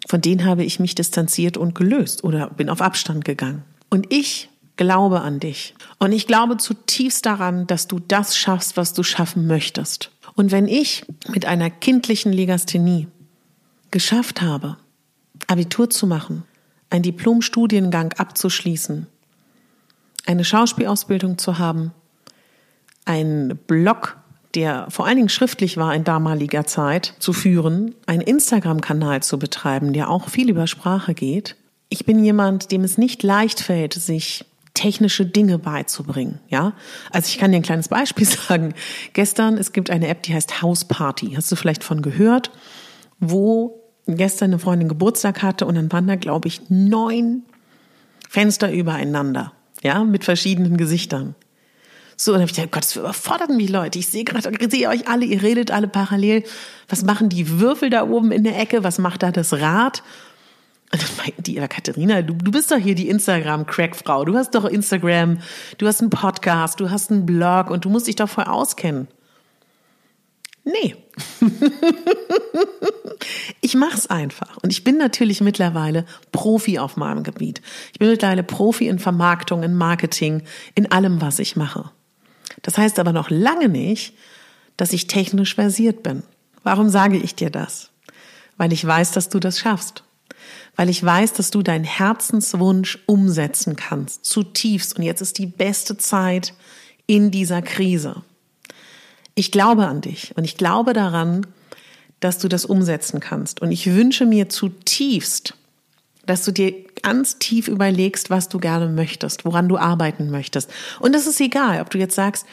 von 0.10 0.22
denen 0.22 0.44
habe 0.44 0.64
ich 0.64 0.80
mich 0.80 0.96
distanziert 0.96 1.56
und 1.56 1.76
gelöst 1.76 2.24
oder 2.24 2.50
bin 2.50 2.72
auf 2.72 2.82
Abstand 2.82 3.24
gegangen. 3.24 3.64
Und 3.92 4.12
ich 4.12 4.50
glaube 4.76 5.22
an 5.22 5.40
dich. 5.40 5.76
Und 6.00 6.14
ich 6.14 6.26
glaube 6.26 6.58
zutiefst 6.58 7.28
daran, 7.28 7.68
dass 7.68 7.88
du 7.88 8.00
das 8.00 8.36
schaffst, 8.36 8.76
was 8.76 8.94
du 8.94 9.04
schaffen 9.04 9.46
möchtest. 9.46 10.10
Und 10.34 10.52
wenn 10.52 10.68
ich 10.68 11.06
mit 11.28 11.46
einer 11.46 11.70
kindlichen 11.70 12.34
Legasthenie 12.34 13.08
geschafft 13.92 14.42
habe, 14.42 14.78
Abitur 15.46 15.92
zu 15.92 16.08
machen, 16.08 16.44
einen 16.90 17.04
Diplomstudiengang 17.04 18.14
abzuschließen, 18.14 19.06
eine 20.26 20.44
Schauspielausbildung 20.44 21.38
zu 21.38 21.60
haben, 21.60 21.92
einen 23.06 23.58
Blog 23.58 24.18
der 24.56 24.88
vor 24.90 25.06
allen 25.06 25.18
Dingen 25.18 25.30
schriftlich 25.30 25.78
war 25.78 25.94
in 25.94 26.04
damaliger 26.04 26.66
Zeit, 26.66 27.14
zu 27.20 27.34
führen, 27.34 27.96
einen 28.06 28.22
Instagram-Kanal 28.22 29.22
zu 29.22 29.38
betreiben, 29.38 29.94
der 29.94 30.10
auch 30.10 30.30
viel 30.30 30.50
über 30.50 30.68
Sprache 30.68 31.14
geht. 31.14 31.56
Ich 31.90 32.06
bin 32.06 32.24
jemand, 32.24 32.72
dem 32.72 32.84
es 32.84 32.98
nicht 32.98 33.24
leicht 33.24 33.60
fällt, 33.60 33.94
sich 33.94 34.46
technische 34.74 35.26
Dinge 35.26 35.60
beizubringen, 35.60 36.40
ja. 36.48 36.74
Also 37.12 37.28
ich 37.28 37.38
kann 37.38 37.52
dir 37.52 37.58
ein 37.58 37.64
kleines 37.64 37.90
Beispiel 37.90 38.26
sagen. 38.48 38.74
Gestern, 39.14 39.58
es 39.58 39.74
gibt 39.74 39.90
eine 39.90 40.08
App, 40.08 40.24
die 40.24 40.34
heißt 40.34 40.62
House 40.62 40.86
Party. 40.86 41.34
Hast 41.36 41.52
du 41.52 41.56
vielleicht 41.56 41.84
von 41.84 42.02
gehört? 42.02 42.52
Wo 43.20 43.84
gestern 44.08 44.52
eine 44.52 44.60
Freundin 44.60 44.88
Geburtstag 44.88 45.44
hatte 45.44 45.66
und 45.66 45.76
dann 45.76 45.92
waren 45.92 46.08
da, 46.08 46.16
glaube 46.16 46.48
ich, 46.48 46.70
neun 46.70 47.44
Fenster 48.30 48.72
übereinander, 48.72 49.54
ja, 49.84 50.04
mit 50.04 50.24
verschiedenen 50.24 50.78
Gesichtern. 50.78 51.36
So, 52.22 52.34
und 52.34 52.40
dann 52.40 52.42
habe 52.42 52.52
ich 52.52 52.58
gedacht, 52.58 52.74
Gott, 52.74 52.84
das 52.84 52.98
überfordert 52.98 53.50
mich, 53.50 53.70
Leute. 53.70 53.98
Ich 53.98 54.10
sehe 54.10 54.26
gerade, 54.26 54.52
ich 54.60 54.72
sehe 54.72 54.90
euch 54.90 55.08
alle, 55.08 55.24
ihr 55.24 55.42
redet 55.42 55.72
alle 55.72 55.88
parallel. 55.88 56.44
Was 56.90 57.06
machen 57.06 57.30
die 57.30 57.62
Würfel 57.62 57.90
da 57.90 58.06
oben 58.06 58.34
in 58.34 58.44
der 58.44 58.60
Ecke? 58.60 58.84
Was 58.84 58.98
macht 58.98 59.24
da 59.24 59.32
das 59.32 59.54
Rad? 59.54 60.04
Und 60.92 61.02
dann 61.02 61.10
meinten 61.16 61.44
die, 61.44 61.56
Katharina, 61.56 62.22
du, 62.22 62.34
du 62.34 62.52
bist 62.52 62.72
doch 62.72 62.78
hier 62.78 62.94
die 62.94 63.08
Instagram-Crack-Frau. 63.08 64.26
Du 64.26 64.36
hast 64.36 64.54
doch 64.54 64.66
Instagram, 64.66 65.40
du 65.78 65.88
hast 65.88 66.02
einen 66.02 66.10
Podcast, 66.10 66.82
du 66.82 66.90
hast 66.90 67.10
einen 67.10 67.26
Blog 67.26 67.70
und 67.70 67.86
du 67.86 67.90
musst 67.90 68.08
dich 68.08 68.18
doch 68.18 68.28
voll 68.28 68.44
auskennen. 68.44 69.08
Nee. 70.66 70.98
ich 73.62 73.76
mach's 73.76 74.08
einfach. 74.08 74.58
Und 74.58 74.72
ich 74.74 74.84
bin 74.84 74.98
natürlich 74.98 75.40
mittlerweile 75.40 76.04
Profi 76.34 76.80
auf 76.80 76.98
meinem 76.98 77.24
Gebiet. 77.24 77.62
Ich 77.94 78.00
bin 78.00 78.10
mittlerweile 78.10 78.44
Profi 78.44 78.90
in 78.90 79.00
Vermarktung, 79.00 79.64
in 79.64 79.74
Marketing, 79.74 80.44
in 80.76 80.92
allem, 80.92 81.22
was 81.22 81.40
ich 81.40 81.56
mache. 81.56 81.92
Das 82.62 82.78
heißt 82.78 83.00
aber 83.00 83.14
noch 83.14 83.30
lange 83.30 83.70
nicht, 83.70 84.14
dass 84.78 84.94
ich 84.94 85.08
technisch 85.08 85.56
versiert 85.56 86.04
bin. 86.04 86.24
Warum 86.64 86.90
sage 86.90 87.18
ich 87.18 87.36
dir 87.36 87.50
das? 87.50 87.92
Weil 88.58 88.74
ich 88.74 88.86
weiß, 88.86 89.12
dass 89.12 89.30
du 89.30 89.40
das 89.40 89.60
schaffst. 89.60 90.04
Weil 90.76 90.90
ich 90.90 91.04
weiß, 91.04 91.34
dass 91.34 91.52
du 91.52 91.62
deinen 91.62 91.84
Herzenswunsch 91.84 93.00
umsetzen 93.06 93.76
kannst, 93.76 94.26
zutiefst. 94.26 94.98
Und 94.98 95.04
jetzt 95.04 95.22
ist 95.22 95.38
die 95.38 95.46
beste 95.46 95.98
Zeit 95.98 96.54
in 97.06 97.32
dieser 97.32 97.62
Krise. 97.62 98.24
Ich 99.36 99.52
glaube 99.52 99.88
an 99.88 100.02
dich 100.02 100.34
und 100.38 100.44
ich 100.44 100.58
glaube 100.58 100.94
daran, 100.94 101.48
dass 102.20 102.40
du 102.40 102.48
das 102.48 102.66
umsetzen 102.66 103.20
kannst. 103.20 103.62
Und 103.62 103.72
ich 103.72 103.88
wünsche 103.88 104.26
mir 104.26 104.50
zutiefst, 104.50 105.56
dass 106.30 106.46
du 106.46 106.52
dir 106.52 106.86
ganz 107.02 107.40
tief 107.40 107.68
überlegst, 107.68 108.30
was 108.30 108.50
du 108.50 108.60
gerne 108.60 108.88
möchtest, 108.88 109.46
woran 109.46 109.68
du 109.68 109.78
arbeiten 109.78 110.30
möchtest. 110.30 110.70
Und 111.00 111.16
es 111.16 111.26
ist 111.26 111.42
egal, 111.42 111.82
ob 111.82 111.90
du 111.90 111.98
jetzt 111.98 112.16
sagst, 112.16 112.46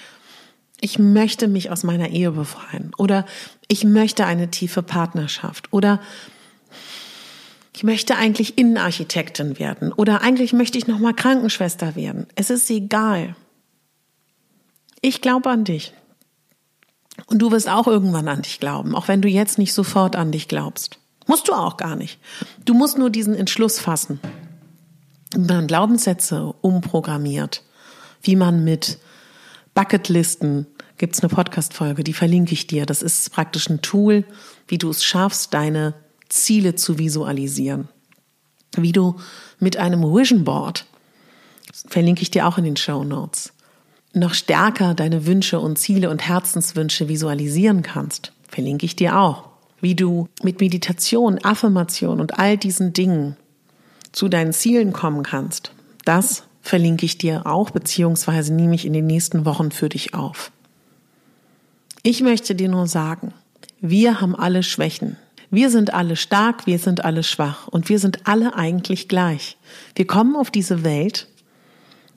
ich 0.80 0.99
möchte 0.99 1.47
mich 1.47 1.71
aus 1.71 1.85
meiner 1.85 2.09
Ehe 2.09 2.33
befreien 2.33 2.92
oder 2.97 3.26
ich 3.68 3.85
möchte 3.85 4.26
eine 4.26 4.50
tiefe 4.50 4.83
Partnerschaft 4.83 5.73
oder 5.73 6.00
ich 7.75 7.83
möchte 7.83 8.16
eigentlich 8.16 8.56
Innenarchitektin 8.56 9.59
werden 9.59 9.92
oder 9.92 10.23
eigentlich 10.23 10.52
möchte 10.54 10.78
ich 10.78 10.87
noch 10.87 10.99
mal 10.99 11.14
Krankenschwester 11.14 11.97
werden. 11.97 12.26
Es 12.35 12.49
ist 12.49 12.71
egal. 12.71 13.37
Ich 15.02 15.21
glaube 15.21 15.50
an 15.50 15.64
dich. 15.64 15.92
Und 17.26 17.40
du 17.40 17.50
wirst 17.50 17.68
auch 17.68 17.87
irgendwann 17.87 18.28
an 18.28 18.42
dich 18.42 18.61
glauben, 18.61 18.95
auch 18.95 19.09
wenn 19.09 19.23
du 19.23 19.28
jetzt 19.28 19.59
nicht 19.59 19.73
sofort 19.73 20.16
an 20.16 20.33
dich 20.33 20.49
glaubst. 20.49 20.99
Musst 21.26 21.49
du 21.49 21.52
auch 21.52 21.76
gar 21.76 21.97
nicht. 21.97 22.18
Du 22.64 22.75
musst 22.75 22.99
nur 22.99 23.11
diesen 23.11 23.35
Entschluss 23.35 23.78
fassen. 23.78 24.21
Wie 25.35 25.52
man 25.52 25.66
Glaubenssätze 25.66 26.54
umprogrammiert, 26.61 27.62
wie 28.23 28.37
man 28.37 28.64
mit 28.64 28.99
Bucketlisten, 29.75 30.66
gibt's 30.99 31.21
eine 31.21 31.28
Podcast-Folge, 31.28 32.04
die 32.04 32.12
verlinke 32.12 32.54
ich 32.54 32.66
dir. 32.66 32.87
Das 32.87 33.02
ist 33.02 33.33
praktisch 33.33 33.68
ein 33.68 33.83
Tool, 33.83 34.25
wie 34.68 34.78
du 34.78 34.88
es 34.88 35.04
schaffst, 35.04 35.52
deine 35.52 35.95
Ziele 36.28 36.76
zu 36.76 36.99
visualisieren. 36.99 37.88
Wie 38.76 38.92
du 38.92 39.16
mit 39.59 39.76
einem 39.76 40.02
Vision 40.02 40.45
Board, 40.45 40.87
verlinke 41.88 42.23
ich 42.23 42.30
dir 42.30 42.47
auch 42.47 42.56
in 42.56 42.64
den 42.64 42.76
Show 42.76 43.04
Notes, 43.04 43.52
noch 44.12 44.33
stärker 44.33 44.95
deine 44.95 45.26
Wünsche 45.26 45.61
und 45.61 45.76
Ziele 45.76 46.09
und 46.09 46.26
Herzenswünsche 46.26 47.09
visualisieren 47.09 47.83
kannst, 47.83 48.33
verlinke 48.49 48.87
ich 48.87 48.97
dir 48.97 49.18
auch 49.18 49.56
wie 49.87 49.95
du 49.95 50.28
mit 50.43 50.61
Meditation, 50.61 51.38
Affirmation 51.45 52.21
und 52.21 52.40
all 52.40 52.57
diesen 52.57 52.93
Dingen 52.93 53.37
zu 54.11 54.26
deinen 54.26 54.52
Zielen 54.52 54.93
kommen 54.93 55.23
kannst, 55.23 55.71
das 56.05 56.43
verlinke 56.61 57.07
ich 57.07 57.19
dir 57.19 57.47
auch, 57.47 57.71
beziehungsweise 57.71 58.52
nehme 58.52 58.75
ich 58.75 58.85
in 58.85 58.93
den 58.93 59.07
nächsten 59.07 59.45
Wochen 59.45 59.71
für 59.71 59.88
dich 59.88 60.12
auf. 60.12 60.50
Ich 62.02 62.21
möchte 62.21 62.57
dir 62.57 62.69
nur 62.69 62.88
sagen, 62.88 63.33
wir 63.81 64.21
haben 64.21 64.35
alle 64.35 64.64
Schwächen. 64.64 65.19
Wir 65.52 65.71
sind 65.71 65.95
alle 65.95 66.16
stark, 66.16 66.66
wir 66.66 66.81
sind 66.81 67.05
alle 67.05 67.23
schwach 67.23 67.69
und 67.69 67.88
wir 67.88 68.00
sind 68.00 68.26
alle 68.26 68.57
eigentlich 68.57 69.07
gleich. 69.07 69.57
Wir 69.95 70.09
kommen 70.09 70.35
auf 70.35 70.50
diese 70.50 70.83
Welt 70.83 71.28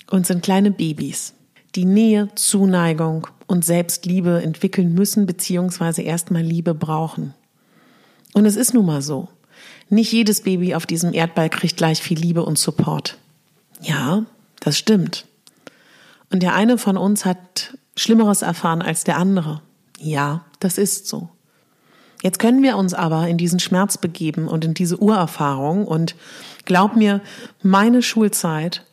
und 0.09 0.25
sind 0.25 0.41
kleine 0.41 0.71
Babys, 0.71 1.35
die 1.75 1.85
Nähe, 1.85 2.29
Zuneigung 2.33 3.27
und 3.45 3.63
Selbstliebe 3.63 4.41
entwickeln 4.41 4.95
müssen, 4.95 5.27
beziehungsweise 5.27 6.01
erstmal 6.01 6.41
Liebe 6.41 6.73
brauchen. 6.73 7.35
Und 8.33 8.45
es 8.45 8.55
ist 8.55 8.74
nun 8.74 8.86
mal 8.86 9.01
so. 9.01 9.27
Nicht 9.89 10.12
jedes 10.12 10.41
Baby 10.41 10.75
auf 10.75 10.86
diesem 10.86 11.13
Erdball 11.13 11.50
kriegt 11.50 11.77
gleich 11.77 12.01
viel 12.01 12.19
Liebe 12.19 12.43
und 12.45 12.59
Support. 12.59 13.17
Ja, 13.81 14.25
das 14.59 14.77
stimmt. 14.77 15.25
Und 16.31 16.43
der 16.43 16.53
eine 16.53 16.77
von 16.77 16.98
uns 16.98 17.25
hat 17.25 17.77
Schlimmeres 17.95 18.41
erfahren 18.41 18.81
als 18.81 19.03
der 19.03 19.17
andere. 19.17 19.62
Ja, 20.00 20.45
das 20.59 20.77
ist 20.77 21.07
so. 21.07 21.29
Jetzt 22.21 22.39
können 22.39 22.62
wir 22.62 22.77
uns 22.77 22.93
aber 22.93 23.27
in 23.27 23.38
diesen 23.38 23.59
Schmerz 23.59 23.98
begeben 23.98 24.48
und 24.48 24.65
in 24.65 24.74
diese 24.74 25.01
Urerfahrung 25.01 25.86
und 25.86 26.15
glaub 26.65 26.95
mir, 26.95 27.21
meine 27.63 28.01
Schulzeit 28.01 28.86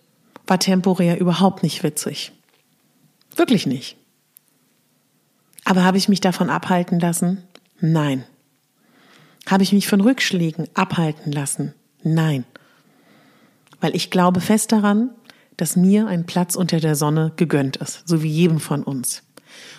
war 0.47 0.59
temporär 0.59 1.21
überhaupt 1.21 1.63
nicht 1.63 1.83
witzig. 1.83 2.33
Wirklich 3.35 3.67
nicht. 3.67 3.97
Aber 5.65 5.85
habe 5.85 5.99
ich 5.99 6.09
mich 6.09 6.21
davon 6.21 6.49
abhalten 6.49 7.01
lassen? 7.01 7.43
Nein. 7.81 8.25
Habe 9.47 9.63
ich 9.63 9.73
mich 9.73 9.87
von 9.87 10.01
Rückschlägen 10.01 10.69
abhalten 10.75 11.33
lassen? 11.33 11.75
Nein. 12.03 12.45
Weil 13.81 13.95
ich 13.95 14.11
glaube 14.11 14.41
fest 14.41 14.73
daran, 14.73 15.11
dass 15.57 15.77
mir 15.77 16.07
ein 16.09 16.27
Platz 16.27 16.57
unter 16.57 16.81
der 16.81 16.97
Sonne 16.97 17.33
gegönnt 17.37 17.77
ist, 17.77 18.07
so 18.07 18.23
wie 18.23 18.29
jedem 18.29 18.61
von 18.61 18.83
uns. 18.83 19.23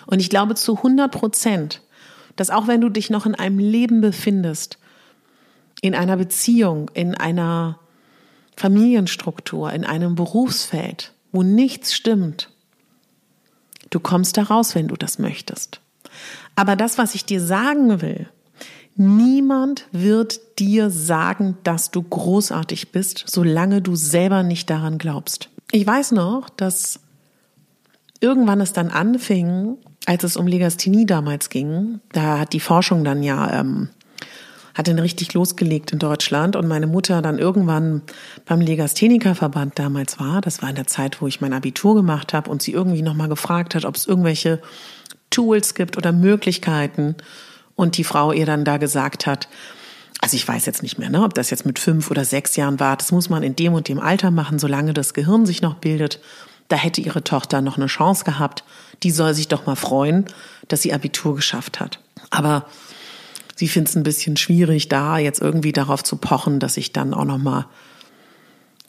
Und 0.06 0.20
ich 0.20 0.30
glaube 0.30 0.54
zu 0.54 0.76
100 0.76 1.12
Prozent, 1.12 1.82
dass 2.36 2.50
auch 2.50 2.66
wenn 2.66 2.80
du 2.80 2.88
dich 2.88 3.10
noch 3.10 3.26
in 3.26 3.34
einem 3.34 3.58
Leben 3.58 4.00
befindest, 4.00 4.78
in 5.80 5.94
einer 5.94 6.16
Beziehung, 6.16 6.90
in 6.94 7.14
einer 7.14 7.78
Familienstruktur, 8.56 9.72
in 9.72 9.84
einem 9.84 10.14
Berufsfeld, 10.14 11.12
wo 11.30 11.42
nichts 11.42 11.94
stimmt, 11.94 12.50
du 13.90 14.00
kommst 14.00 14.36
da 14.36 14.44
raus, 14.44 14.74
wenn 14.74 14.88
du 14.88 14.96
das 14.96 15.18
möchtest. 15.18 15.80
Aber 16.56 16.74
das, 16.74 16.98
was 16.98 17.14
ich 17.14 17.24
dir 17.24 17.40
sagen 17.40 18.00
will, 18.00 18.28
Niemand 19.00 19.86
wird 19.92 20.58
dir 20.58 20.90
sagen, 20.90 21.56
dass 21.62 21.92
du 21.92 22.02
großartig 22.02 22.90
bist, 22.90 23.22
solange 23.26 23.80
du 23.80 23.94
selber 23.94 24.42
nicht 24.42 24.68
daran 24.70 24.98
glaubst. 24.98 25.50
Ich 25.70 25.86
weiß 25.86 26.12
noch, 26.12 26.50
dass 26.50 26.98
irgendwann 28.20 28.60
es 28.60 28.72
dann 28.72 28.88
anfing, 28.88 29.76
als 30.06 30.24
es 30.24 30.36
um 30.36 30.48
Legasthenie 30.48 31.06
damals 31.06 31.48
ging, 31.48 32.00
da 32.10 32.40
hat 32.40 32.52
die 32.52 32.58
Forschung 32.58 33.04
dann 33.04 33.22
ja 33.22 33.60
ähm, 33.60 33.90
hat 34.74 34.88
dann 34.88 34.98
richtig 34.98 35.32
losgelegt 35.34 35.92
in 35.92 36.00
Deutschland 36.00 36.56
und 36.56 36.66
meine 36.66 36.86
Mutter 36.88 37.22
dann 37.22 37.38
irgendwann 37.38 38.02
beim 38.46 38.60
Legasthenikerverband 38.60 39.78
damals 39.78 40.18
war. 40.18 40.40
Das 40.40 40.62
war 40.62 40.70
in 40.70 40.76
der 40.76 40.86
Zeit, 40.88 41.20
wo 41.20 41.26
ich 41.26 41.40
mein 41.40 41.52
Abitur 41.52 41.94
gemacht 41.94 42.32
habe 42.32 42.50
und 42.50 42.62
sie 42.62 42.72
irgendwie 42.72 43.02
nochmal 43.02 43.28
gefragt 43.28 43.74
hat, 43.74 43.84
ob 43.84 43.96
es 43.96 44.06
irgendwelche 44.06 44.60
Tools 45.30 45.74
gibt 45.74 45.96
oder 45.96 46.12
Möglichkeiten, 46.12 47.16
und 47.78 47.96
die 47.96 48.02
Frau 48.02 48.32
ihr 48.32 48.44
dann 48.44 48.64
da 48.64 48.76
gesagt 48.76 49.26
hat, 49.26 49.48
also 50.20 50.34
ich 50.34 50.46
weiß 50.46 50.66
jetzt 50.66 50.82
nicht 50.82 50.98
mehr, 50.98 51.10
ne, 51.10 51.22
ob 51.22 51.32
das 51.34 51.50
jetzt 51.50 51.64
mit 51.64 51.78
fünf 51.78 52.10
oder 52.10 52.24
sechs 52.24 52.56
Jahren 52.56 52.80
war, 52.80 52.96
das 52.96 53.12
muss 53.12 53.30
man 53.30 53.44
in 53.44 53.54
dem 53.54 53.72
und 53.72 53.86
dem 53.86 54.00
Alter 54.00 54.32
machen, 54.32 54.58
solange 54.58 54.92
das 54.92 55.14
Gehirn 55.14 55.46
sich 55.46 55.62
noch 55.62 55.76
bildet. 55.76 56.18
Da 56.66 56.74
hätte 56.74 57.00
ihre 57.00 57.22
Tochter 57.22 57.62
noch 57.62 57.76
eine 57.76 57.86
Chance 57.86 58.24
gehabt. 58.24 58.64
Die 59.04 59.12
soll 59.12 59.32
sich 59.32 59.46
doch 59.46 59.64
mal 59.64 59.76
freuen, 59.76 60.26
dass 60.66 60.82
sie 60.82 60.92
Abitur 60.92 61.36
geschafft 61.36 61.78
hat. 61.78 62.00
Aber 62.30 62.66
sie 63.54 63.68
findet 63.68 63.90
es 63.90 63.96
ein 63.96 64.02
bisschen 64.02 64.36
schwierig, 64.36 64.88
da 64.88 65.18
jetzt 65.18 65.40
irgendwie 65.40 65.72
darauf 65.72 66.02
zu 66.02 66.16
pochen, 66.16 66.58
dass 66.58 66.76
ich 66.78 66.92
dann 66.92 67.14
auch 67.14 67.24
noch 67.24 67.38
mal 67.38 67.66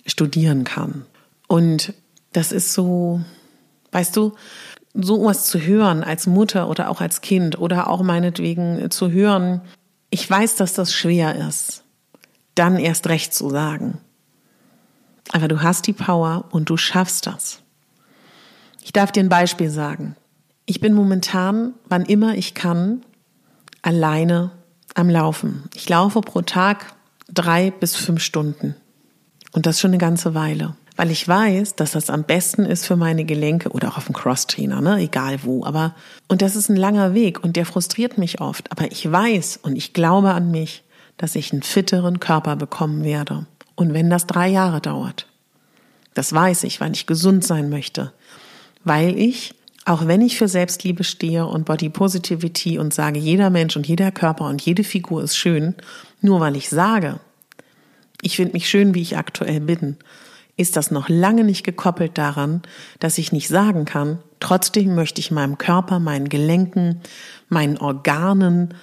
studieren 0.08 0.64
kann. 0.64 1.06
Und 1.48 1.94
das 2.34 2.52
ist 2.52 2.74
so, 2.74 3.22
weißt 3.92 4.18
du, 4.18 4.34
so 5.02 5.26
was 5.26 5.46
zu 5.46 5.60
hören 5.60 6.04
als 6.04 6.28
Mutter 6.28 6.70
oder 6.70 6.90
auch 6.90 7.02
als 7.02 7.22
Kind 7.22 7.60
oder 7.60 7.90
auch 7.90 8.02
meinetwegen 8.02 8.90
zu 8.92 9.12
hören, 9.12 9.62
ich 10.10 10.30
weiß, 10.30 10.56
dass 10.56 10.74
das 10.74 10.94
schwer 10.94 11.36
ist, 11.48 11.84
dann 12.56 12.78
erst 12.78 13.08
recht 13.08 13.34
zu 13.34 13.50
sagen. 13.50 14.00
Aber 15.32 15.48
du 15.48 15.62
hast 15.62 15.88
die 15.88 15.94
Power 15.94 16.46
und 16.52 16.70
du 16.70 16.78
schaffst 16.78 17.28
das. 17.28 17.62
Ich 18.84 18.94
darf 18.94 19.12
dir 19.12 19.22
ein 19.22 19.30
Beispiel 19.30 19.70
sagen. 19.70 20.16
Ich 20.66 20.80
bin 20.80 20.94
momentan, 20.94 21.74
wann 21.88 22.06
immer 22.06 22.36
ich 22.36 22.54
kann, 22.54 23.04
alleine 23.82 24.52
am 24.96 25.10
Laufen. 25.10 25.64
Ich 25.76 25.88
laufe 25.90 26.22
pro 26.22 26.42
Tag 26.42 26.94
drei 27.32 27.72
bis 27.72 27.96
fünf 27.96 28.22
Stunden. 28.22 28.76
Und 29.52 29.66
das 29.66 29.80
schon 29.80 29.92
eine 29.92 29.98
ganze 29.98 30.34
Weile 30.34 30.76
weil 31.00 31.12
ich 31.12 31.26
weiß, 31.26 31.76
dass 31.76 31.92
das 31.92 32.10
am 32.10 32.26
besten 32.26 32.66
ist 32.66 32.86
für 32.86 32.98
meine 32.98 33.24
Gelenke 33.24 33.70
oder 33.70 33.88
auch 33.88 33.96
auf 33.96 34.08
dem 34.08 34.16
Cross-Trainer, 34.16 34.82
ne, 34.82 34.98
egal 34.98 35.40
wo. 35.44 35.64
Aber, 35.64 35.96
und 36.28 36.42
das 36.42 36.58
ist 36.58 36.68
ein 36.68 36.76
langer 36.76 37.14
Weg 37.14 37.42
und 37.42 37.56
der 37.56 37.66
frustriert 37.66 38.18
mich 38.18 38.42
oft. 38.42 38.70
Aber 38.70 38.92
ich 38.92 39.10
weiß 39.10 39.62
und 39.62 39.78
ich 39.78 39.94
glaube 39.94 40.32
an 40.32 40.52
mich, 40.52 40.84
dass 41.16 41.36
ich 41.36 41.54
einen 41.54 41.64
fitteren 41.64 42.20
Körper 42.20 42.58
bekommen 42.58 43.06
werde. 43.06 43.46
Und 43.76 43.94
wenn 43.94 44.10
das 44.10 44.28
drei 44.28 44.50
Jahre 44.50 44.82
dauert, 44.82 45.26
das 46.16 46.34
weiß 46.34 46.66
ich, 46.66 46.82
weil 46.82 46.92
ich 46.92 47.06
gesund 47.06 47.46
sein 47.46 47.70
möchte. 47.70 48.12
Weil 48.84 49.18
ich, 49.18 49.56
auch 49.86 50.06
wenn 50.06 50.20
ich 50.20 50.38
für 50.38 50.50
Selbstliebe 50.50 51.06
stehe 51.06 51.46
und 51.46 51.64
Body 51.64 51.88
Positivity 51.88 52.78
und 52.78 52.94
sage, 52.94 53.20
jeder 53.20 53.50
Mensch 53.50 53.78
und 53.78 53.88
jeder 53.88 54.12
Körper 54.12 54.48
und 54.48 54.62
jede 54.62 54.84
Figur 54.84 55.24
ist 55.24 55.38
schön, 55.38 55.76
nur 56.20 56.42
weil 56.42 56.58
ich 56.58 56.68
sage, 56.68 57.22
ich 58.22 58.36
finde 58.36 58.52
mich 58.52 58.68
schön, 58.68 58.96
wie 58.96 59.02
ich 59.02 59.16
aktuell 59.16 59.62
bin, 59.62 59.96
ist 60.60 60.76
das 60.76 60.92
noch 60.92 61.08
lange 61.08 61.46
nicht 61.46 61.64
gekoppelt 61.64 62.18
daran, 62.18 62.62
dass 63.00 63.18
ich 63.18 63.32
nicht 63.32 63.48
sagen 63.48 63.86
kann, 63.86 64.20
trotzdem 64.42 64.94
möchte 64.94 65.22
ich 65.22 65.32
meinem 65.32 65.58
Körper, 65.58 66.00
meinen 66.00 66.28
Gelenken, 66.28 67.02
meinen 67.48 67.78
Organen, 67.78 68.74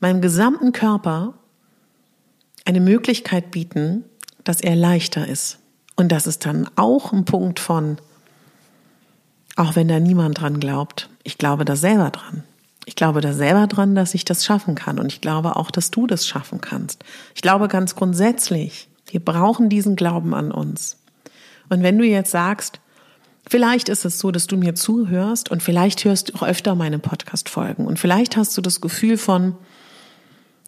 meinem 0.00 0.22
gesamten 0.22 0.72
Körper 0.72 1.34
eine 2.64 2.80
Möglichkeit 2.80 3.50
bieten, 3.50 4.04
dass 4.44 4.62
er 4.62 4.76
leichter 4.76 5.28
ist. 5.28 5.58
Und 5.94 6.10
das 6.10 6.26
ist 6.26 6.46
dann 6.46 6.68
auch 6.76 7.12
ein 7.12 7.26
Punkt 7.26 7.60
von, 7.60 7.98
auch 9.56 9.76
wenn 9.76 9.88
da 9.88 10.00
niemand 10.00 10.40
dran 10.40 10.58
glaubt, 10.58 11.10
ich 11.22 11.36
glaube 11.36 11.66
da 11.66 11.76
selber 11.76 12.10
dran. 12.10 12.44
Ich 12.86 12.96
glaube 12.96 13.20
da 13.20 13.32
selber 13.34 13.66
dran, 13.66 13.94
dass 13.94 14.14
ich 14.14 14.24
das 14.24 14.44
schaffen 14.44 14.74
kann. 14.74 14.98
Und 14.98 15.12
ich 15.12 15.20
glaube 15.20 15.56
auch, 15.56 15.70
dass 15.70 15.90
du 15.90 16.06
das 16.06 16.26
schaffen 16.26 16.60
kannst. 16.60 17.04
Ich 17.34 17.42
glaube 17.42 17.68
ganz 17.68 17.94
grundsätzlich, 17.94 18.88
wir 19.14 19.24
brauchen 19.24 19.68
diesen 19.68 19.94
Glauben 19.94 20.34
an 20.34 20.50
uns. 20.50 20.98
Und 21.68 21.84
wenn 21.84 21.96
du 21.96 22.04
jetzt 22.04 22.32
sagst, 22.32 22.80
vielleicht 23.48 23.88
ist 23.88 24.04
es 24.04 24.18
so, 24.18 24.32
dass 24.32 24.48
du 24.48 24.56
mir 24.56 24.74
zuhörst 24.74 25.52
und 25.52 25.62
vielleicht 25.62 26.04
hörst 26.04 26.30
du 26.30 26.34
auch 26.34 26.42
öfter 26.42 26.74
meine 26.74 26.98
Podcast-Folgen 26.98 27.86
und 27.86 28.00
vielleicht 28.00 28.36
hast 28.36 28.56
du 28.56 28.60
das 28.60 28.80
Gefühl 28.80 29.16
von, 29.16 29.54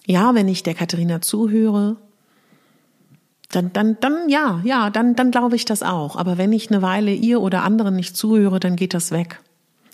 ja, 0.07 0.37
wenn 0.37 0.47
ich 0.47 0.63
der 0.63 0.75
Katharina 0.75 1.21
zuhöre, 1.21 1.97
dann, 3.51 3.73
dann, 3.73 3.97
dann, 3.99 4.29
ja, 4.29 4.61
ja, 4.63 4.91
dann, 4.91 5.17
dann 5.17 5.33
glaube 5.33 5.57
ich 5.57 5.65
das 5.65 5.83
auch. 5.83 6.15
Aber 6.15 6.39
wenn 6.39 6.53
ich 6.53 6.71
eine 6.71 6.83
Weile 6.83 7.13
ihr 7.13 7.41
oder 7.41 7.65
anderen 7.65 7.97
nicht 7.97 8.17
zuhöre, 8.17 8.61
dann 8.61 8.77
geht 8.77 8.95
das 8.95 9.11
weg. 9.11 9.41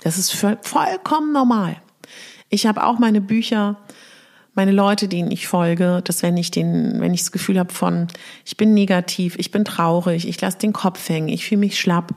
Das 0.04 0.18
ist 0.18 0.30
vollkommen 0.32 1.32
normal. 1.32 1.76
Ich 2.50 2.66
habe 2.66 2.84
auch 2.84 2.98
meine 2.98 3.22
Bücher 3.22 3.78
meine 4.54 4.72
Leute, 4.72 5.08
denen 5.08 5.30
ich 5.30 5.48
folge, 5.48 6.02
dass 6.04 6.22
wenn 6.22 6.36
ich 6.36 6.50
den, 6.50 7.00
wenn 7.00 7.14
ich 7.14 7.20
das 7.20 7.32
Gefühl 7.32 7.58
habe 7.58 7.72
von, 7.72 8.08
ich 8.44 8.56
bin 8.56 8.74
negativ, 8.74 9.36
ich 9.38 9.50
bin 9.50 9.64
traurig, 9.64 10.28
ich 10.28 10.40
lasse 10.40 10.58
den 10.58 10.72
Kopf 10.72 11.08
hängen, 11.08 11.28
ich 11.28 11.46
fühle 11.46 11.60
mich 11.60 11.80
schlapp, 11.80 12.14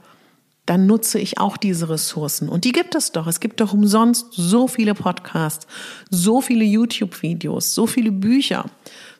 dann 0.65 0.87
nutze 0.87 1.19
ich 1.19 1.37
auch 1.37 1.57
diese 1.57 1.89
Ressourcen. 1.89 2.49
Und 2.49 2.65
die 2.65 2.71
gibt 2.71 2.95
es 2.95 3.11
doch. 3.11 3.27
Es 3.27 3.39
gibt 3.39 3.61
doch 3.61 3.73
umsonst 3.73 4.27
so 4.31 4.67
viele 4.67 4.95
Podcasts, 4.95 5.67
so 6.09 6.41
viele 6.41 6.65
YouTube-Videos, 6.65 7.73
so 7.73 7.85
viele 7.87 8.11
Bücher, 8.11 8.65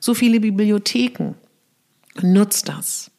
so 0.00 0.12
viele 0.12 0.40
Bibliotheken. 0.40 1.34
Nutz 2.20 2.62
das. 2.62 3.10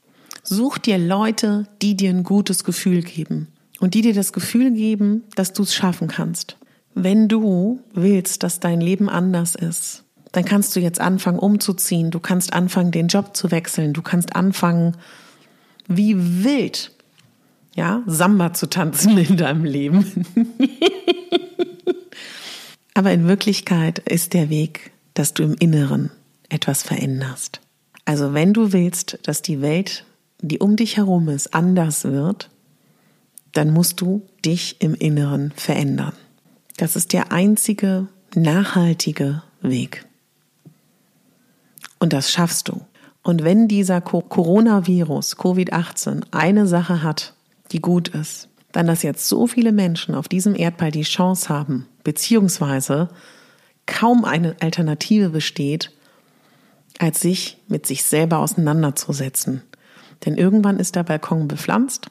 Such 0.44 0.78
dir 0.78 0.98
Leute, 0.98 1.68
die 1.82 1.96
dir 1.96 2.10
ein 2.10 2.24
gutes 2.24 2.64
Gefühl 2.64 3.02
geben 3.02 3.48
und 3.80 3.94
die 3.94 4.02
dir 4.02 4.14
das 4.14 4.34
Gefühl 4.34 4.72
geben, 4.72 5.24
dass 5.36 5.54
du 5.54 5.64
es 5.64 5.74
schaffen 5.74 6.08
kannst. 6.08 6.58
Wenn 7.00 7.28
du 7.28 7.80
willst, 7.94 8.42
dass 8.42 8.60
dein 8.60 8.82
Leben 8.82 9.08
anders 9.08 9.54
ist, 9.54 10.04
dann 10.32 10.46
kannst 10.46 10.76
du 10.76 10.80
jetzt 10.80 11.00
anfangen 11.00 11.38
umzuziehen, 11.38 12.10
du 12.10 12.20
kannst 12.20 12.54
anfangen, 12.54 12.90
den 12.90 13.08
Job 13.08 13.38
zu 13.38 13.52
wechseln, 13.52 13.94
du 13.94 14.02
kannst 14.02 14.36
anfangen, 14.36 14.98
wie 15.88 16.44
wild, 16.44 16.92
ja, 17.76 18.02
Samba 18.08 18.54
zu 18.54 18.68
tanzen 18.68 19.16
in 19.16 19.38
deinem 19.38 19.64
Leben. 19.64 20.26
Aber 22.96 23.12
in 23.12 23.28
Wirklichkeit 23.28 24.00
ist 24.00 24.34
der 24.34 24.50
Weg, 24.50 24.90
dass 25.14 25.36
du 25.36 25.44
im 25.44 25.54
Inneren 25.60 26.10
etwas 26.50 26.82
veränderst. 26.82 27.62
Also 28.06 28.34
wenn 28.34 28.54
du 28.54 28.74
willst, 28.74 29.20
dass 29.22 29.44
die 29.44 29.62
Welt, 29.62 30.04
die 30.42 30.58
um 30.58 30.76
dich 30.76 30.98
herum 30.98 31.30
ist, 31.30 31.54
anders 31.54 32.06
wird, 32.06 32.50
dann 33.52 33.72
musst 33.72 34.02
du 34.02 34.24
dich 34.44 34.82
im 34.82 34.96
Inneren 34.96 35.54
verändern. 35.56 36.14
Das 36.78 36.96
ist 36.96 37.12
der 37.14 37.32
einzige 37.32 38.08
nachhaltige 38.36 39.42
Weg. 39.62 40.06
Und 42.00 42.14
das 42.14 42.32
schaffst 42.32 42.70
du. 42.70 42.82
Und 43.24 43.44
wenn 43.44 43.68
dieser 43.68 44.00
Coronavirus, 44.00 45.38
Covid-18, 45.38 46.28
eine 46.32 46.68
Sache 46.68 47.04
hat, 47.04 47.34
die 47.72 47.82
gut 47.82 48.10
ist, 48.10 48.48
dann 48.72 48.88
dass 48.88 49.02
jetzt 49.02 49.28
so 49.28 49.48
viele 49.48 49.72
Menschen 49.72 50.14
auf 50.14 50.28
diesem 50.28 50.56
Erdball 50.56 50.92
die 50.92 51.02
Chance 51.02 51.50
haben, 51.50 51.88
beziehungsweise 52.04 53.10
kaum 53.88 54.24
eine 54.24 54.56
Alternative 54.60 55.30
besteht, 55.30 55.92
als 57.00 57.22
sich 57.22 57.58
mit 57.68 57.88
sich 57.88 58.04
selber 58.04 58.38
auseinanderzusetzen. 58.38 59.64
Denn 60.26 60.38
irgendwann 60.38 60.80
ist 60.80 60.96
der 60.96 61.04
Balkon 61.04 61.48
bepflanzt, 61.48 62.08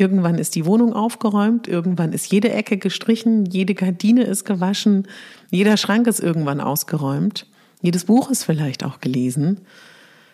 irgendwann 0.00 0.38
ist 0.38 0.54
die 0.54 0.64
Wohnung 0.64 0.94
aufgeräumt, 0.94 1.68
irgendwann 1.68 2.14
ist 2.14 2.32
jede 2.32 2.50
Ecke 2.50 2.78
gestrichen, 2.78 3.44
jede 3.44 3.74
Gardine 3.74 4.24
ist 4.24 4.46
gewaschen, 4.46 5.06
jeder 5.50 5.76
Schrank 5.76 6.06
ist 6.06 6.20
irgendwann 6.20 6.60
ausgeräumt, 6.60 7.46
jedes 7.82 8.06
Buch 8.06 8.30
ist 8.30 8.44
vielleicht 8.44 8.82
auch 8.82 9.00
gelesen. 9.00 9.60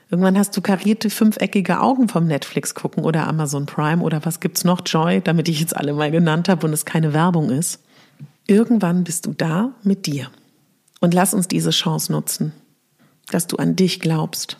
Irgendwann 0.09 0.39
hast 0.39 0.57
du 0.57 0.61
karierte 0.61 1.11
fünfeckige 1.11 1.81
Augen 1.81 2.09
vom 2.09 2.29
Netflix 2.29 2.77
gucken 2.77 3.03
oder 3.03 3.27
Amazon 3.27 3.67
Prime 3.67 4.03
oder 4.03 4.25
was 4.25 4.39
gibt's 4.39 4.63
noch 4.63 4.83
Joy, 4.87 5.21
damit 5.21 5.49
ich 5.49 5.59
jetzt 5.59 5.77
alle 5.77 5.93
mal 5.95 6.13
genannt 6.13 6.49
habe 6.49 6.65
und 6.65 6.73
es 6.73 6.85
keine 6.85 7.13
Werbung 7.13 7.51
ist. 7.51 7.83
Irgendwann 8.47 9.03
bist 9.03 9.27
du 9.27 9.33
da 9.33 9.73
mit 9.83 10.07
dir. 10.07 10.31
Und 11.01 11.13
lass 11.13 11.35
uns 11.35 11.49
diese 11.49 11.71
Chance 11.71 12.13
nutzen, 12.13 12.53
dass 13.33 13.49
du 13.49 13.57
an 13.57 13.75
dich 13.75 13.99
glaubst. 13.99 14.59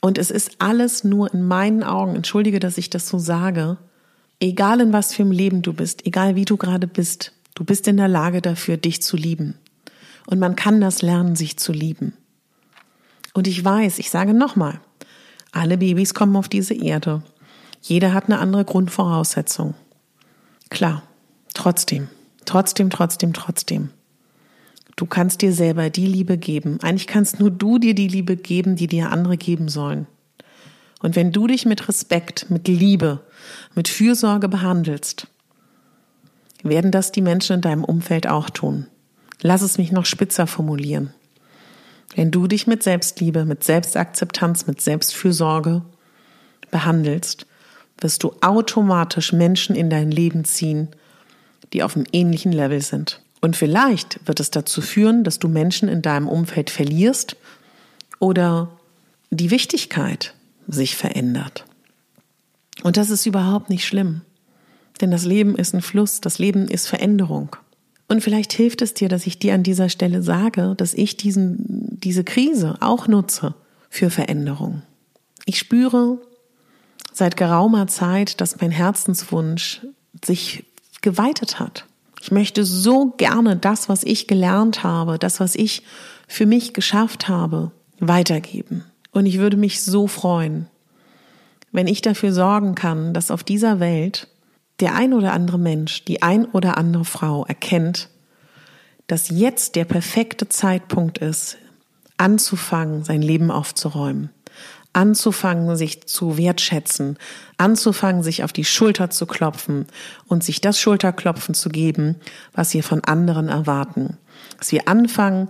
Und 0.00 0.18
es 0.18 0.32
ist 0.32 0.56
alles 0.58 1.04
nur 1.04 1.32
in 1.32 1.46
meinen 1.46 1.84
Augen, 1.84 2.16
entschuldige, 2.16 2.58
dass 2.58 2.78
ich 2.78 2.90
das 2.90 3.08
so 3.08 3.18
sage, 3.18 3.78
egal 4.40 4.80
in 4.80 4.92
was 4.92 5.14
für 5.14 5.22
einem 5.22 5.32
Leben 5.32 5.62
du 5.62 5.72
bist, 5.72 6.06
egal 6.06 6.34
wie 6.34 6.44
du 6.44 6.56
gerade 6.56 6.86
bist, 6.86 7.32
du 7.54 7.64
bist 7.64 7.86
in 7.86 7.96
der 7.96 8.08
Lage 8.08 8.40
dafür, 8.40 8.76
dich 8.76 9.02
zu 9.02 9.16
lieben. 9.16 9.54
Und 10.26 10.38
man 10.38 10.56
kann 10.56 10.80
das 10.80 11.02
lernen, 11.02 11.36
sich 11.36 11.56
zu 11.56 11.72
lieben. 11.72 12.14
Und 13.34 13.46
ich 13.46 13.64
weiß, 13.64 13.98
ich 13.98 14.10
sage 14.10 14.34
nochmal, 14.34 14.80
alle 15.52 15.78
Babys 15.78 16.14
kommen 16.14 16.36
auf 16.36 16.48
diese 16.48 16.74
Erde. 16.74 17.22
Jeder 17.82 18.12
hat 18.12 18.24
eine 18.24 18.38
andere 18.38 18.64
Grundvoraussetzung. 18.64 19.74
Klar, 20.68 21.02
trotzdem, 21.54 22.08
trotzdem, 22.44 22.90
trotzdem, 22.90 23.32
trotzdem. 23.32 23.90
Du 24.96 25.06
kannst 25.06 25.42
dir 25.42 25.52
selber 25.52 25.90
die 25.90 26.06
Liebe 26.06 26.36
geben. 26.36 26.78
Eigentlich 26.82 27.06
kannst 27.06 27.40
nur 27.40 27.50
du 27.50 27.78
dir 27.78 27.94
die 27.94 28.08
Liebe 28.08 28.36
geben, 28.36 28.76
die 28.76 28.86
dir 28.86 29.10
andere 29.10 29.36
geben 29.36 29.68
sollen. 29.68 30.06
Und 31.00 31.16
wenn 31.16 31.32
du 31.32 31.46
dich 31.46 31.64
mit 31.64 31.88
Respekt, 31.88 32.50
mit 32.50 32.68
Liebe, 32.68 33.20
mit 33.74 33.88
Fürsorge 33.88 34.48
behandelst, 34.48 35.26
werden 36.62 36.90
das 36.90 37.12
die 37.12 37.22
Menschen 37.22 37.56
in 37.56 37.60
deinem 37.60 37.84
Umfeld 37.84 38.26
auch 38.26 38.50
tun. 38.50 38.86
Lass 39.40 39.62
es 39.62 39.78
mich 39.78 39.92
noch 39.92 40.06
spitzer 40.06 40.46
formulieren. 40.46 41.14
Wenn 42.14 42.30
du 42.30 42.46
dich 42.46 42.66
mit 42.66 42.82
Selbstliebe, 42.82 43.44
mit 43.44 43.64
Selbstakzeptanz, 43.64 44.66
mit 44.66 44.80
Selbstfürsorge 44.80 45.82
behandelst, 46.70 47.46
wirst 48.00 48.22
du 48.22 48.34
automatisch 48.40 49.32
Menschen 49.32 49.76
in 49.76 49.90
dein 49.90 50.10
Leben 50.10 50.44
ziehen, 50.44 50.88
die 51.72 51.82
auf 51.82 51.96
einem 51.96 52.06
ähnlichen 52.12 52.52
Level 52.52 52.80
sind. 52.80 53.22
Und 53.40 53.56
vielleicht 53.56 54.20
wird 54.26 54.40
es 54.40 54.50
dazu 54.50 54.82
führen, 54.82 55.24
dass 55.24 55.38
du 55.38 55.48
Menschen 55.48 55.88
in 55.88 56.02
deinem 56.02 56.28
Umfeld 56.28 56.68
verlierst 56.68 57.36
oder 58.18 58.68
die 59.30 59.50
Wichtigkeit 59.50 60.34
sich 60.66 60.96
verändert. 60.96 61.64
Und 62.82 62.96
das 62.96 63.10
ist 63.10 63.26
überhaupt 63.26 63.70
nicht 63.70 63.86
schlimm. 63.86 64.22
Denn 65.00 65.10
das 65.10 65.24
Leben 65.24 65.56
ist 65.56 65.74
ein 65.74 65.82
Fluss, 65.82 66.20
das 66.20 66.38
Leben 66.38 66.68
ist 66.68 66.86
Veränderung. 66.86 67.56
Und 68.08 68.22
vielleicht 68.22 68.52
hilft 68.52 68.82
es 68.82 68.92
dir, 68.92 69.08
dass 69.08 69.26
ich 69.26 69.38
dir 69.38 69.54
an 69.54 69.62
dieser 69.62 69.88
Stelle 69.88 70.22
sage, 70.22 70.74
dass 70.76 70.94
ich 70.94 71.16
diesen, 71.16 71.98
diese 72.02 72.24
Krise 72.24 72.76
auch 72.80 73.06
nutze 73.06 73.54
für 73.88 74.10
Veränderung. 74.10 74.82
Ich 75.46 75.58
spüre 75.58 76.18
seit 77.12 77.36
geraumer 77.36 77.86
Zeit, 77.86 78.40
dass 78.40 78.60
mein 78.60 78.70
Herzenswunsch 78.70 79.86
sich 80.24 80.64
geweitet 81.02 81.60
hat. 81.60 81.86
Ich 82.20 82.30
möchte 82.30 82.64
so 82.64 83.14
gerne 83.16 83.56
das, 83.56 83.88
was 83.88 84.02
ich 84.04 84.26
gelernt 84.26 84.82
habe, 84.82 85.18
das, 85.18 85.40
was 85.40 85.54
ich 85.54 85.82
für 86.28 86.46
mich 86.46 86.74
geschafft 86.74 87.28
habe, 87.28 87.70
weitergeben. 87.98 88.84
Und 89.12 89.26
ich 89.26 89.38
würde 89.38 89.56
mich 89.56 89.82
so 89.82 90.06
freuen, 90.06 90.66
wenn 91.72 91.86
ich 91.86 92.02
dafür 92.02 92.32
sorgen 92.32 92.74
kann, 92.74 93.14
dass 93.14 93.30
auf 93.30 93.44
dieser 93.44 93.80
Welt 93.80 94.28
der 94.80 94.94
ein 94.94 95.12
oder 95.12 95.32
andere 95.32 95.58
Mensch, 95.58 96.04
die 96.04 96.22
ein 96.22 96.46
oder 96.46 96.78
andere 96.78 97.04
Frau 97.04 97.44
erkennt, 97.44 98.08
dass 99.06 99.28
jetzt 99.28 99.76
der 99.76 99.84
perfekte 99.84 100.48
Zeitpunkt 100.48 101.18
ist, 101.18 101.58
anzufangen, 102.16 103.04
sein 103.04 103.22
Leben 103.22 103.50
aufzuräumen, 103.50 104.30
anzufangen, 104.92 105.76
sich 105.76 106.06
zu 106.06 106.36
wertschätzen, 106.38 107.18
anzufangen, 107.56 108.22
sich 108.22 108.44
auf 108.44 108.52
die 108.52 108.64
Schulter 108.64 109.10
zu 109.10 109.26
klopfen 109.26 109.86
und 110.26 110.44
sich 110.44 110.60
das 110.60 110.78
Schulterklopfen 110.78 111.54
zu 111.54 111.68
geben, 111.68 112.16
was 112.52 112.74
wir 112.74 112.82
von 112.82 113.04
anderen 113.04 113.48
erwarten. 113.48 114.16
Dass 114.58 114.72
wir 114.72 114.88
anfangen, 114.88 115.48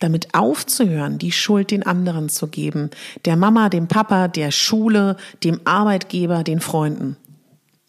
damit 0.00 0.34
aufzuhören, 0.34 1.18
die 1.18 1.32
Schuld 1.32 1.70
den 1.70 1.84
anderen 1.84 2.28
zu 2.28 2.46
geben, 2.46 2.90
der 3.24 3.36
Mama, 3.36 3.68
dem 3.68 3.88
Papa, 3.88 4.28
der 4.28 4.50
Schule, 4.50 5.16
dem 5.44 5.60
Arbeitgeber, 5.64 6.44
den 6.44 6.60
Freunden. 6.60 7.16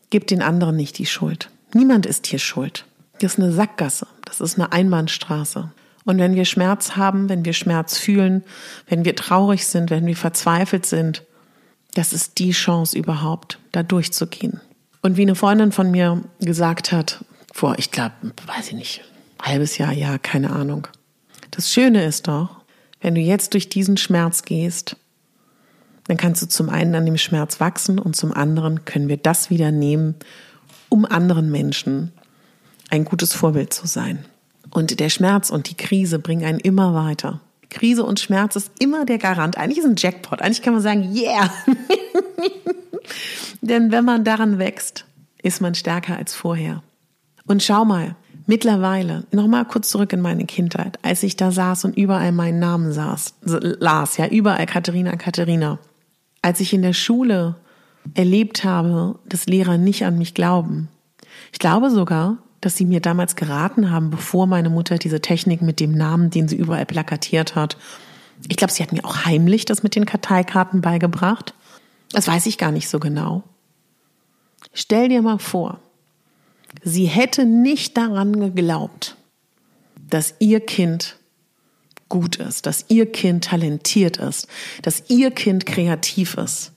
Gib 0.09 0.27
den 0.27 0.41
anderen 0.41 0.75
nicht 0.75 0.97
die 0.97 1.05
Schuld. 1.05 1.49
Niemand 1.73 2.05
ist 2.05 2.27
hier 2.27 2.39
schuld. 2.39 2.85
Das 3.19 3.33
ist 3.33 3.39
eine 3.39 3.51
Sackgasse. 3.51 4.07
Das 4.25 4.41
ist 4.41 4.57
eine 4.57 4.71
Einbahnstraße. 4.71 5.71
Und 6.05 6.17
wenn 6.17 6.35
wir 6.35 6.45
Schmerz 6.45 6.95
haben, 6.95 7.29
wenn 7.29 7.45
wir 7.45 7.53
Schmerz 7.53 7.97
fühlen, 7.97 8.43
wenn 8.87 9.05
wir 9.05 9.15
traurig 9.15 9.67
sind, 9.67 9.91
wenn 9.91 10.07
wir 10.07 10.15
verzweifelt 10.15 10.85
sind, 10.85 11.23
das 11.93 12.13
ist 12.13 12.39
die 12.39 12.51
Chance 12.51 12.97
überhaupt, 12.97 13.59
da 13.71 13.83
durchzugehen. 13.83 14.61
Und 15.01 15.17
wie 15.17 15.23
eine 15.23 15.35
Freundin 15.35 15.71
von 15.71 15.91
mir 15.91 16.23
gesagt 16.39 16.91
hat, 16.91 17.23
vor, 17.53 17.77
ich 17.77 17.91
glaube, 17.91 18.13
weiß 18.47 18.67
ich 18.69 18.73
nicht, 18.73 19.01
halbes 19.41 19.77
Jahr, 19.77 19.91
ja, 19.91 20.17
keine 20.17 20.51
Ahnung. 20.51 20.87
Das 21.51 21.71
Schöne 21.71 22.05
ist 22.05 22.27
doch, 22.27 22.61
wenn 23.01 23.15
du 23.15 23.21
jetzt 23.21 23.53
durch 23.53 23.69
diesen 23.69 23.97
Schmerz 23.97 24.43
gehst, 24.43 24.95
dann 26.05 26.17
kannst 26.17 26.41
du 26.41 26.47
zum 26.47 26.69
einen 26.69 26.95
an 26.95 27.05
dem 27.05 27.17
Schmerz 27.17 27.59
wachsen 27.59 27.99
und 27.99 28.15
zum 28.15 28.33
anderen 28.33 28.85
können 28.85 29.09
wir 29.09 29.17
das 29.17 29.49
wieder 29.49 29.71
nehmen, 29.71 30.15
um 30.89 31.05
anderen 31.05 31.51
Menschen 31.51 32.11
ein 32.89 33.05
gutes 33.05 33.33
Vorbild 33.33 33.73
zu 33.73 33.87
sein. 33.87 34.25
Und 34.71 34.99
der 34.99 35.09
Schmerz 35.09 35.49
und 35.49 35.69
die 35.69 35.77
Krise 35.77 36.19
bringen 36.19 36.45
einen 36.45 36.59
immer 36.59 36.93
weiter. 36.93 37.41
Krise 37.69 38.03
und 38.03 38.19
Schmerz 38.19 38.55
ist 38.55 38.71
immer 38.79 39.05
der 39.05 39.19
Garant. 39.19 39.57
Eigentlich 39.57 39.79
ist 39.79 39.85
ein 39.85 39.95
Jackpot. 39.95 40.41
Eigentlich 40.41 40.61
kann 40.61 40.73
man 40.73 40.81
sagen, 40.81 41.15
yeah. 41.15 41.51
Denn 43.61 43.91
wenn 43.91 44.05
man 44.05 44.23
daran 44.23 44.57
wächst, 44.57 45.05
ist 45.41 45.61
man 45.61 45.75
stärker 45.75 46.17
als 46.17 46.33
vorher. 46.33 46.83
Und 47.45 47.63
schau 47.63 47.85
mal, 47.85 48.15
mittlerweile, 48.49 49.25
nochmal 49.31 49.63
kurz 49.63 49.89
zurück 49.89 50.11
in 50.11 50.21
meine 50.21 50.45
Kindheit, 50.45 50.97
als 51.03 51.23
ich 51.23 51.35
da 51.35 51.51
saß 51.51 51.85
und 51.85 51.95
überall 51.95 52.31
meinen 52.31 52.59
Namen 52.59 52.91
saß, 52.91 53.35
las, 53.43 54.17
ja, 54.17 54.27
überall 54.27 54.65
Katharina, 54.65 55.15
Katharina 55.15 55.79
als 56.41 56.59
ich 56.59 56.73
in 56.73 56.81
der 56.81 56.93
Schule 56.93 57.55
erlebt 58.13 58.63
habe, 58.63 59.19
dass 59.25 59.45
Lehrer 59.45 59.77
nicht 59.77 60.05
an 60.05 60.17
mich 60.17 60.33
glauben. 60.33 60.87
Ich 61.51 61.59
glaube 61.59 61.89
sogar, 61.89 62.37
dass 62.61 62.75
sie 62.75 62.85
mir 62.85 63.01
damals 63.01 63.35
geraten 63.35 63.91
haben, 63.91 64.09
bevor 64.09 64.47
meine 64.47 64.69
Mutter 64.69 64.97
diese 64.97 65.21
Technik 65.21 65.61
mit 65.61 65.79
dem 65.79 65.91
Namen, 65.91 66.29
den 66.29 66.47
sie 66.47 66.55
überall 66.55 66.85
plakatiert 66.85 67.55
hat. 67.55 67.77
Ich 68.47 68.57
glaube, 68.57 68.73
sie 68.73 68.81
hat 68.81 68.93
mir 68.93 69.05
auch 69.05 69.25
heimlich 69.25 69.65
das 69.65 69.83
mit 69.83 69.95
den 69.95 70.05
Karteikarten 70.05 70.81
beigebracht. 70.81 71.53
Das 72.11 72.27
weiß 72.27 72.45
ich 72.47 72.57
gar 72.57 72.71
nicht 72.71 72.89
so 72.89 72.99
genau. 72.99 73.43
Stell 74.73 75.09
dir 75.09 75.21
mal 75.21 75.39
vor, 75.39 75.79
sie 76.83 77.05
hätte 77.05 77.45
nicht 77.45 77.97
daran 77.97 78.39
geglaubt, 78.39 79.15
dass 80.09 80.35
ihr 80.39 80.59
Kind 80.59 81.17
gut 82.09 82.37
ist, 82.37 82.65
dass 82.65 82.85
ihr 82.89 83.11
Kind 83.11 83.45
talentiert 83.45 84.17
ist, 84.17 84.47
dass 84.81 85.03
ihr 85.09 85.31
Kind 85.31 85.65
kreativ 85.65 86.35
ist. 86.35 86.71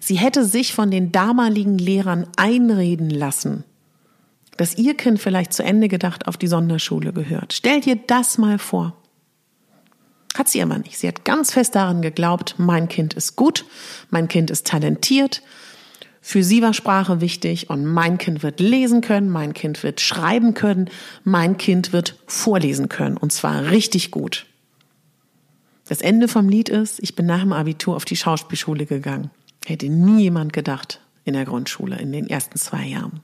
Sie 0.00 0.18
hätte 0.18 0.44
sich 0.44 0.72
von 0.72 0.90
den 0.90 1.12
damaligen 1.12 1.76
Lehrern 1.76 2.26
einreden 2.36 3.10
lassen, 3.10 3.64
dass 4.56 4.78
ihr 4.78 4.96
Kind 4.96 5.20
vielleicht 5.20 5.52
zu 5.52 5.62
Ende 5.62 5.88
gedacht 5.88 6.26
auf 6.26 6.36
die 6.36 6.46
Sonderschule 6.46 7.12
gehört. 7.12 7.52
Stell 7.52 7.80
dir 7.80 7.96
das 7.96 8.38
mal 8.38 8.58
vor. 8.58 8.96
Hat 10.34 10.48
sie 10.48 10.62
aber 10.62 10.78
nicht. 10.78 10.98
Sie 10.98 11.08
hat 11.08 11.24
ganz 11.24 11.52
fest 11.52 11.74
daran 11.74 12.02
geglaubt, 12.02 12.54
mein 12.58 12.88
Kind 12.88 13.14
ist 13.14 13.36
gut, 13.36 13.64
mein 14.10 14.28
Kind 14.28 14.50
ist 14.50 14.66
talentiert, 14.66 15.42
für 16.28 16.42
sie 16.42 16.60
war 16.60 16.74
Sprache 16.74 17.20
wichtig 17.20 17.70
und 17.70 17.86
mein 17.86 18.18
Kind 18.18 18.42
wird 18.42 18.58
lesen 18.58 19.00
können, 19.00 19.30
mein 19.30 19.54
Kind 19.54 19.84
wird 19.84 20.00
schreiben 20.00 20.54
können, 20.54 20.90
mein 21.22 21.56
Kind 21.56 21.92
wird 21.92 22.16
vorlesen 22.26 22.88
können 22.88 23.16
und 23.16 23.30
zwar 23.32 23.70
richtig 23.70 24.10
gut. 24.10 24.46
Das 25.88 26.00
Ende 26.00 26.26
vom 26.26 26.48
Lied 26.48 26.68
ist, 26.68 26.98
ich 27.00 27.14
bin 27.14 27.26
nach 27.26 27.42
dem 27.42 27.52
Abitur 27.52 27.94
auf 27.94 28.04
die 28.04 28.16
Schauspielschule 28.16 28.86
gegangen. 28.86 29.30
Hätte 29.66 29.88
nie 29.88 30.22
jemand 30.22 30.52
gedacht 30.52 31.00
in 31.22 31.34
der 31.34 31.44
Grundschule, 31.44 31.96
in 32.00 32.10
den 32.10 32.28
ersten 32.28 32.58
zwei 32.58 32.84
Jahren. 32.86 33.20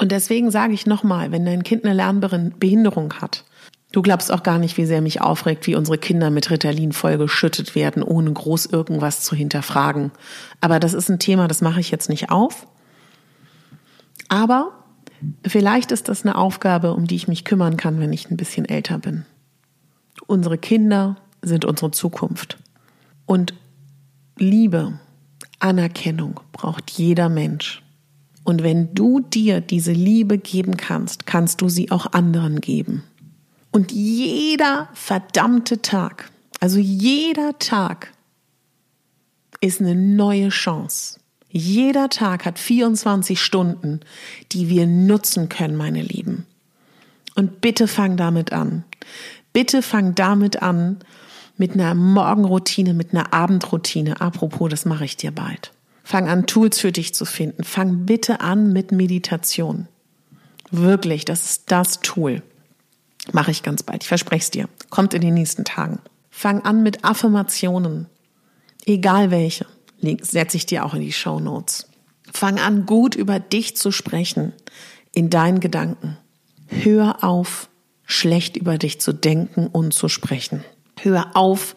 Und 0.00 0.10
deswegen 0.10 0.50
sage 0.50 0.72
ich 0.72 0.86
nochmal, 0.86 1.30
wenn 1.30 1.44
dein 1.44 1.62
Kind 1.62 1.84
eine 1.84 1.94
Lernbehinderung 1.94 3.20
hat, 3.20 3.44
du 3.92 4.02
glaubst 4.02 4.32
auch 4.32 4.42
gar 4.42 4.58
nicht, 4.58 4.76
wie 4.76 4.86
sehr 4.86 5.00
mich 5.00 5.20
aufregt, 5.20 5.66
wie 5.66 5.74
unsere 5.74 5.98
Kinder 5.98 6.30
mit 6.30 6.50
Ritalin 6.50 6.92
vollgeschüttet 6.92 7.74
werden, 7.74 8.02
ohne 8.02 8.32
groß 8.32 8.66
irgendwas 8.66 9.22
zu 9.22 9.34
hinterfragen. 9.34 10.12
Aber 10.60 10.80
das 10.80 10.94
ist 10.94 11.08
ein 11.08 11.18
Thema, 11.18 11.48
das 11.48 11.60
mache 11.60 11.80
ich 11.80 11.90
jetzt 11.90 12.08
nicht 12.08 12.30
auf. 12.30 12.66
Aber 14.28 14.72
vielleicht 15.46 15.92
ist 15.92 16.08
das 16.08 16.24
eine 16.24 16.36
Aufgabe, 16.36 16.94
um 16.94 17.06
die 17.06 17.16
ich 17.16 17.28
mich 17.28 17.44
kümmern 17.44 17.76
kann, 17.76 18.00
wenn 18.00 18.12
ich 18.12 18.30
ein 18.30 18.36
bisschen 18.36 18.64
älter 18.64 18.98
bin. 18.98 19.24
Unsere 20.26 20.58
Kinder 20.58 21.16
sind 21.42 21.64
unsere 21.64 21.90
Zukunft. 21.90 22.58
Und 23.26 23.54
Liebe, 24.38 24.98
Anerkennung 25.58 26.40
braucht 26.52 26.90
jeder 26.90 27.28
Mensch. 27.28 27.82
Und 28.44 28.62
wenn 28.62 28.94
du 28.94 29.20
dir 29.20 29.60
diese 29.60 29.92
Liebe 29.92 30.38
geben 30.38 30.76
kannst, 30.76 31.26
kannst 31.26 31.60
du 31.60 31.68
sie 31.68 31.90
auch 31.90 32.12
anderen 32.12 32.60
geben. 32.60 33.04
Und 33.70 33.92
jeder 33.92 34.88
verdammte 34.94 35.80
Tag, 35.82 36.30
also 36.58 36.78
jeder 36.78 37.58
Tag 37.58 38.12
ist 39.60 39.80
eine 39.80 39.94
neue 39.94 40.48
Chance. 40.48 41.20
Jeder 41.48 42.08
Tag 42.08 42.44
hat 42.44 42.58
24 42.58 43.40
Stunden, 43.40 44.00
die 44.52 44.68
wir 44.68 44.86
nutzen 44.86 45.48
können, 45.48 45.76
meine 45.76 46.02
Lieben. 46.02 46.46
Und 47.34 47.60
bitte 47.60 47.88
fang 47.88 48.16
damit 48.16 48.52
an. 48.52 48.84
Bitte 49.52 49.82
fang 49.82 50.14
damit 50.14 50.62
an, 50.62 50.98
mit 51.56 51.74
einer 51.74 51.94
Morgenroutine, 51.94 52.94
mit 52.94 53.12
einer 53.12 53.34
Abendroutine. 53.34 54.20
Apropos, 54.20 54.70
das 54.70 54.84
mache 54.86 55.04
ich 55.04 55.16
dir 55.16 55.30
bald. 55.30 55.72
Fang 56.04 56.28
an, 56.28 56.46
Tools 56.46 56.78
für 56.78 56.92
dich 56.92 57.14
zu 57.14 57.24
finden. 57.24 57.64
Fang 57.64 58.06
bitte 58.06 58.40
an 58.40 58.72
mit 58.72 58.92
Meditation. 58.92 59.86
Wirklich, 60.70 61.24
das 61.24 61.50
ist 61.50 61.70
das 61.70 62.00
Tool. 62.00 62.42
Mache 63.32 63.50
ich 63.50 63.62
ganz 63.62 63.82
bald. 63.82 64.02
Ich 64.02 64.08
verspreche 64.08 64.42
es 64.42 64.50
dir. 64.50 64.68
Kommt 64.88 65.14
in 65.14 65.20
den 65.20 65.34
nächsten 65.34 65.64
Tagen. 65.64 66.00
Fang 66.30 66.62
an 66.62 66.82
mit 66.82 67.04
Affirmationen. 67.04 68.06
Egal 68.86 69.30
welche. 69.30 69.66
Setze 70.22 70.56
ich 70.56 70.66
dir 70.66 70.84
auch 70.84 70.94
in 70.94 71.02
die 71.02 71.12
Show 71.12 71.40
Notes. 71.40 71.88
Fang 72.32 72.58
an, 72.58 72.86
gut 72.86 73.14
über 73.14 73.38
dich 73.38 73.76
zu 73.76 73.90
sprechen. 73.90 74.52
In 75.12 75.30
deinen 75.30 75.60
Gedanken. 75.60 76.16
Hör 76.68 77.24
auf, 77.24 77.68
schlecht 78.04 78.56
über 78.56 78.78
dich 78.78 79.00
zu 79.00 79.12
denken 79.12 79.66
und 79.66 79.92
zu 79.92 80.08
sprechen. 80.08 80.64
Hör 81.00 81.36
auf, 81.36 81.76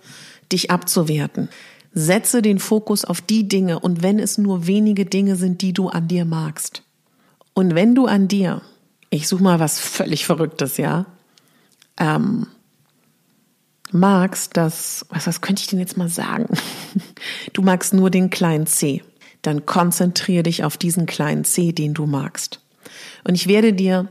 dich 0.52 0.72
abzuwerten. 0.72 1.50
Setze 1.94 2.42
den 2.42 2.60
Fokus 2.60 3.06
auf 3.06 3.22
die 3.22 3.48
Dinge 3.48 3.80
und 3.80 4.02
wenn 4.02 4.20
es 4.20 4.38
nur 4.38 4.68
wenige 4.68 5.06
Dinge 5.06 5.36
sind, 5.36 5.62
die 5.62 5.74
du 5.74 5.89
an 5.89 6.08
dir 6.08 6.26
magst. 6.26 6.84
Und 7.54 7.76
wenn 7.76 7.96
du 7.96 8.06
an 8.06 8.28
dir, 8.28 8.62
ich 9.10 9.28
suche 9.28 9.44
mal 9.44 9.60
was 9.60 9.80
völlig 9.80 10.26
Verrücktes, 10.26 10.78
ja, 10.78 11.06
ähm, 11.97 12.47
magst, 13.91 14.58
dass, 14.58 15.06
was, 15.10 15.27
was 15.27 15.41
könnte 15.41 15.62
ich 15.62 15.67
denn 15.67 15.79
jetzt 15.79 15.97
mal 15.97 16.10
sagen? 16.10 16.47
Du 17.53 17.62
magst 17.62 17.93
nur 17.93 18.10
den 18.10 18.29
kleinen 18.29 18.67
C. 18.67 19.03
Dann 19.41 19.65
konzentriere 19.65 20.43
dich 20.43 20.63
auf 20.63 20.77
diesen 20.77 21.06
kleinen 21.06 21.43
C, 21.43 21.71
den 21.71 21.93
du 21.93 22.06
magst. 22.06 22.60
Und 23.23 23.36
ich 23.36 23.47
werde 23.47 23.73
dir 23.73 24.10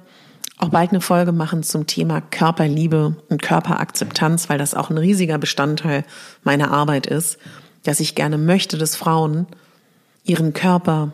auch 0.58 0.68
bald 0.68 0.90
eine 0.90 1.00
Folge 1.00 1.32
machen 1.32 1.62
zum 1.62 1.86
Thema 1.86 2.20
Körperliebe 2.20 3.16
und 3.28 3.42
Körperakzeptanz, 3.42 4.48
weil 4.48 4.58
das 4.58 4.74
auch 4.74 4.90
ein 4.90 4.98
riesiger 4.98 5.38
Bestandteil 5.38 6.04
meiner 6.44 6.70
Arbeit 6.70 7.06
ist, 7.06 7.38
dass 7.82 8.00
ich 8.00 8.14
gerne 8.14 8.38
möchte, 8.38 8.78
dass 8.78 8.96
Frauen 8.96 9.46
ihren 10.24 10.52
Körper, 10.52 11.12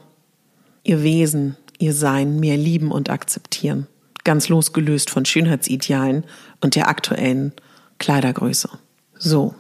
ihr 0.85 1.03
Wesen, 1.03 1.57
ihr 1.79 1.95
Sein 1.95 2.41
mehr 2.41 2.57
lieben 2.57 2.91
und 2.91 3.11
akzeptieren. 3.11 3.87
Ganz 4.29 4.51
losgelöst 4.51 5.09
von 5.09 5.25
Schönheitsidealen 5.25 6.27
und 6.61 6.75
der 6.75 6.89
aktuellen 6.89 7.55
Kleidergröße. 7.97 8.69
So. 9.19 9.55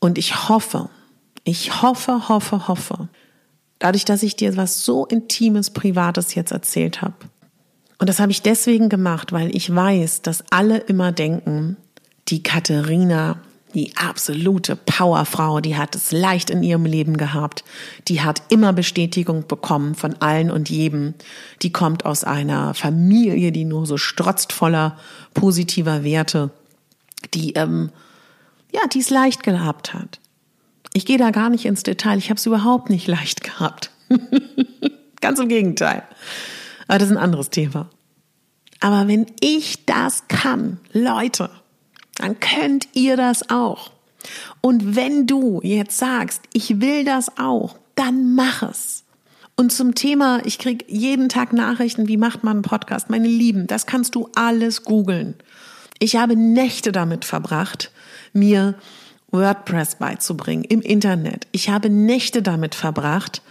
Und 0.00 0.18
ich 0.18 0.48
hoffe, 0.48 0.90
ich 1.44 1.80
hoffe, 1.80 2.28
hoffe, 2.28 2.66
hoffe, 2.66 3.08
dadurch, 3.78 4.04
dass 4.04 4.24
ich 4.24 4.34
dir 4.34 4.56
was 4.56 4.84
so 4.84 5.06
Intimes, 5.06 5.70
Privates 5.70 6.34
jetzt 6.34 6.50
erzählt 6.50 7.00
habe. 7.00 7.14
Und 7.98 8.08
das 8.08 8.18
habe 8.18 8.32
ich 8.32 8.42
deswegen 8.42 8.88
gemacht, 8.88 9.30
weil 9.30 9.54
ich 9.54 9.72
weiß, 9.72 10.22
dass 10.22 10.42
alle 10.50 10.78
immer 10.78 11.12
denken, 11.12 11.76
die 12.26 12.42
Katharina, 12.42 13.40
die 13.74 13.96
absolute 13.96 14.76
Powerfrau, 14.76 15.60
die 15.60 15.76
hat 15.76 15.94
es 15.94 16.12
leicht 16.12 16.50
in 16.50 16.62
ihrem 16.62 16.84
Leben 16.84 17.16
gehabt, 17.16 17.64
die 18.08 18.20
hat 18.20 18.42
immer 18.48 18.72
Bestätigung 18.72 19.46
bekommen 19.46 19.94
von 19.94 20.14
allen 20.20 20.50
und 20.50 20.70
jedem, 20.70 21.14
die 21.62 21.72
kommt 21.72 22.04
aus 22.04 22.24
einer 22.24 22.74
Familie, 22.74 23.52
die 23.52 23.64
nur 23.64 23.86
so 23.86 23.96
strotzt 23.96 24.52
voller 24.52 24.96
positiver 25.34 26.04
Werte 26.04 26.50
die, 27.34 27.52
ähm, 27.54 27.90
ja, 28.72 28.80
die 28.92 29.00
es 29.00 29.10
leicht 29.10 29.42
gehabt 29.42 29.94
hat. 29.94 30.20
Ich 30.92 31.06
gehe 31.06 31.18
da 31.18 31.30
gar 31.30 31.50
nicht 31.50 31.64
ins 31.64 31.82
Detail. 31.82 32.18
Ich 32.18 32.30
habe 32.30 32.38
es 32.38 32.46
überhaupt 32.46 32.90
nicht 32.90 33.06
leicht 33.06 33.42
gehabt. 33.42 33.90
Ganz 35.20 35.38
im 35.38 35.48
Gegenteil. 35.48 36.02
Aber 36.88 36.98
das 36.98 37.10
ist 37.10 37.16
ein 37.16 37.22
anderes 37.22 37.50
Thema. 37.50 37.88
Aber 38.80 39.06
wenn 39.06 39.26
ich 39.40 39.84
das 39.86 40.26
kann, 40.28 40.80
Leute, 40.92 41.50
dann 42.20 42.38
könnt 42.38 42.88
ihr 42.92 43.16
das 43.16 43.48
auch. 43.48 43.90
Und 44.60 44.94
wenn 44.94 45.26
du 45.26 45.60
jetzt 45.62 45.96
sagst, 45.96 46.42
ich 46.52 46.80
will 46.80 47.04
das 47.04 47.38
auch, 47.38 47.76
dann 47.94 48.34
mach 48.34 48.62
es. 48.62 49.04
Und 49.56 49.72
zum 49.72 49.94
Thema, 49.94 50.40
ich 50.44 50.58
kriege 50.58 50.84
jeden 50.88 51.28
Tag 51.28 51.52
Nachrichten, 51.52 52.08
wie 52.08 52.16
macht 52.16 52.44
man 52.44 52.58
einen 52.58 52.62
Podcast? 52.62 53.08
Meine 53.08 53.28
Lieben, 53.28 53.66
das 53.66 53.86
kannst 53.86 54.14
du 54.14 54.28
alles 54.34 54.84
googeln. 54.84 55.34
Ich 55.98 56.16
habe 56.16 56.36
Nächte 56.36 56.92
damit 56.92 57.24
verbracht, 57.24 57.90
mir 58.32 58.74
WordPress 59.30 59.96
beizubringen 59.96 60.64
im 60.64 60.80
Internet. 60.82 61.46
Ich 61.52 61.70
habe 61.70 61.88
Nächte 61.88 62.42
damit 62.42 62.74
verbracht, 62.74 63.42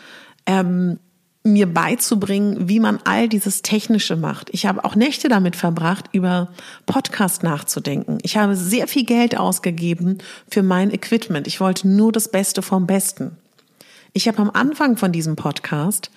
ähm, 0.46 1.00
mir 1.44 1.68
beizubringen, 1.68 2.68
wie 2.68 2.80
man 2.80 3.00
all 3.06 3.30
dieses 3.30 3.62
Technische 3.62 4.16
macht. 4.16 4.50
Ich 4.52 4.66
habe 4.66 4.84
auch 4.84 4.96
Nächte 4.96 5.30
damit 5.30 5.56
verbracht, 5.56 6.10
über 6.12 6.50
Podcast 6.86 7.44
nachzudenken. 7.44 8.18
Ich 8.24 8.36
habe 8.36 8.56
sehr 8.56 8.88
viel 8.88 9.06
Geld 9.06 9.38
ausgegeben 9.38 10.18
für 10.50 10.64
mein 10.64 10.92
Equipment. 10.92 11.48
Ich 11.48 11.62
wollte 11.62 11.88
nur 11.88 12.12
das 12.12 12.30
Beste 12.30 12.62
vom 12.62 12.88
Besten. 12.88 13.38
Ich 14.12 14.28
habe 14.28 14.40
am 14.40 14.50
Anfang 14.50 14.98
von 14.98 15.12
diesem 15.12 15.36
Podcast 15.36 16.12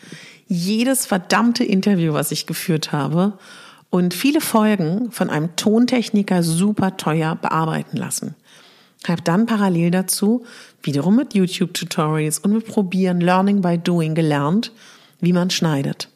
jedes 0.49 1.07
verdammte 1.07 1.65
Interview, 1.65 2.15
was 2.15 2.33
ich 2.33 2.47
geführt 2.47 2.91
habe, 2.93 3.35
und 3.91 4.15
viele 4.15 4.41
Folgen 4.41 5.13
von 5.13 5.31
einem 5.31 5.55
Tontechniker 5.55 6.43
super 6.43 6.97
teuer 6.97 7.37
bearbeiten 7.37 7.97
lassen. 7.97 8.35
Habe 9.07 9.23
dann 9.23 9.47
parallel 9.47 9.91
dazu 9.91 10.45
wiederum 10.83 11.17
mit 11.17 11.35
YouTube-Tutorials 11.35 12.39
und 12.41 12.53
mit 12.53 12.67
Probieren, 12.67 13.21
Learning 13.21 13.61
by 13.61 13.79
Doing 13.79 14.15
gelernt, 14.15 14.73
wie 15.23 15.33
man 15.33 15.49
schneidet. 15.49 16.09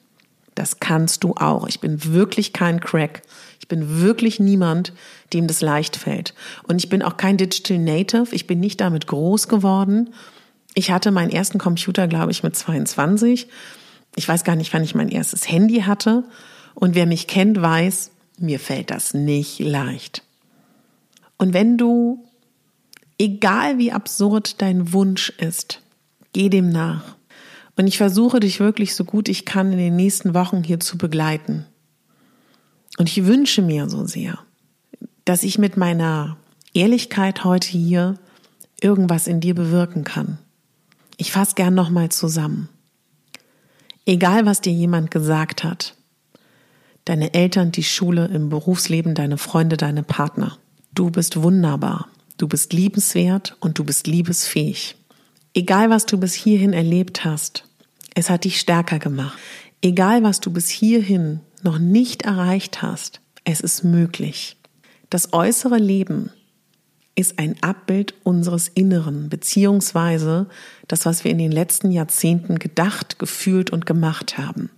Das 0.55 0.81
kannst 0.81 1.25
du 1.25 1.35
auch. 1.35 1.67
Ich 1.69 1.81
bin 1.81 2.13
wirklich 2.13 2.53
kein 2.53 2.81
Crack. 2.81 3.23
Ich 3.61 3.69
bin 3.69 4.01
wirklich 4.01 4.41
niemand, 4.41 4.93
dem 5.33 5.47
das 5.47 5.61
leicht 5.61 5.97
fällt. 5.97 6.35
Und 6.67 6.83
ich 6.83 6.89
bin 6.89 7.03
auch 7.03 7.17
kein 7.17 7.37
Digital 7.37 7.79
Native. 7.79 8.35
Ich 8.35 8.47
bin 8.47 8.61
nicht 8.61 8.81
damit 8.81 9.07
groß 9.07 9.49
geworden. 9.49 10.15
Ich 10.75 10.91
hatte 10.91 11.11
meinen 11.11 11.31
ersten 11.31 11.59
Computer, 11.59 12.09
glaube 12.09 12.33
ich, 12.33 12.43
mit 12.43 12.57
22. 12.57 13.49
Ich 14.17 14.29
weiß 14.29 14.45
gar 14.45 14.57
nicht, 14.57 14.73
wann 14.73 14.83
ich 14.83 14.95
mein 14.95 15.09
erstes 15.09 15.49
Handy 15.51 15.83
hatte. 15.83 16.25
Und 16.75 16.95
wer 16.95 17.07
mich 17.07 17.27
kennt, 17.27 17.61
weiß, 17.61 18.11
mir 18.39 18.59
fällt 18.59 18.91
das 18.91 19.15
nicht 19.15 19.59
leicht. 19.61 20.23
Und 21.39 21.53
wenn 21.53 21.77
du, 21.77 22.25
egal 23.19 23.79
wie 23.79 23.93
absurd 23.93 24.61
dein 24.63 24.93
Wunsch 24.93 25.31
ist, 25.39 25.83
geh 26.33 26.49
dem 26.49 26.71
nach. 26.71 27.16
Und 27.77 27.87
ich 27.87 27.99
versuche 27.99 28.41
dich 28.41 28.59
wirklich 28.59 28.95
so 28.95 29.05
gut 29.05 29.29
ich 29.29 29.45
kann 29.45 29.73
in 29.73 29.79
den 29.79 29.97
nächsten 29.97 30.35
Wochen 30.35 30.63
hier 30.63 30.81
zu 30.81 30.99
begleiten. 30.99 31.67
Und 32.99 33.09
ich 33.09 33.27
wünsche 33.27 33.63
mir 33.63 33.89
so 33.89 34.07
sehr, 34.07 34.39
dass 35.25 35.43
ich 35.43 35.59
mit 35.59 35.77
meiner 35.77 36.37
Ehrlichkeit 36.73 37.45
heute 37.45 37.69
hier 37.69 38.19
irgendwas 38.81 39.27
in 39.27 39.41
dir 39.41 39.55
bewirken 39.55 40.05
kann. 40.05 40.39
Ich 41.19 41.33
fasse 41.33 41.55
gern 41.55 41.75
nochmal 41.75 42.11
zusammen. 42.11 42.69
Egal, 44.07 44.47
was 44.47 44.61
dir 44.61 44.73
jemand 44.73 45.11
gesagt 45.11 45.65
hat, 45.65 45.95
deine 47.05 47.35
Eltern, 47.35 47.73
die 47.73 47.85
Schule, 47.85 48.27
im 48.27 48.49
Berufsleben, 48.49 49.15
deine 49.15 49.39
Freunde, 49.39 49.77
deine 49.77 50.03
Partner. 50.03 50.59
Du 50.93 51.11
bist 51.11 51.43
wunderbar, 51.43 52.09
du 52.37 52.49
bist 52.49 52.73
liebenswert 52.73 53.57
und 53.61 53.79
du 53.79 53.85
bist 53.85 54.07
liebesfähig. 54.07 54.96
Egal, 55.57 55.89
was 55.89 56.05
du 56.05 56.19
bis 56.19 56.35
hierhin 56.35 56.75
erlebt 56.75 57.25
hast, 57.25 57.65
es 58.15 58.29
hat 58.29 58.45
dich 58.45 58.61
stärker 58.61 58.99
gemacht. 58.99 59.39
Egal, 59.81 60.23
was 60.23 60.39
du 60.41 60.51
bis 60.51 60.69
hierhin 60.69 61.41
noch 61.63 61.79
nicht 61.79 62.27
erreicht 62.27 62.83
hast, 62.83 63.23
es 63.45 63.63
ist 63.63 63.83
möglich. 63.83 64.59
Das 65.09 65.33
äußere 65.33 65.79
Leben 65.79 66.29
ist 67.15 67.39
ein 67.39 67.57
Abbild 67.63 68.13
unseres 68.23 68.69
Inneren, 68.69 69.31
beziehungsweise 69.31 70.47
das, 70.89 71.07
was 71.07 71.25
wir 71.25 71.31
in 71.31 71.39
den 71.39 71.53
letzten 71.53 71.91
Jahrzehnten 71.91 72.59
gedacht, 72.59 73.19
gefühlt 73.19 73.71
und 73.71 73.87
gemacht 73.87 74.37
haben. 74.37 74.69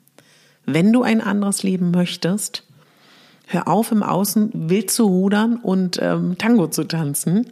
Wenn 0.64 0.92
du 0.92 1.02
ein 1.02 1.20
anderes 1.20 1.64
Leben 1.64 1.90
möchtest, 1.90 2.62
hör 3.48 3.66
auf, 3.66 3.90
im 3.90 4.04
Außen 4.04 4.70
wild 4.70 4.92
zu 4.92 5.06
rudern 5.06 5.56
und 5.56 5.98
ähm, 6.00 6.38
Tango 6.38 6.68
zu 6.68 6.84
tanzen. 6.84 7.50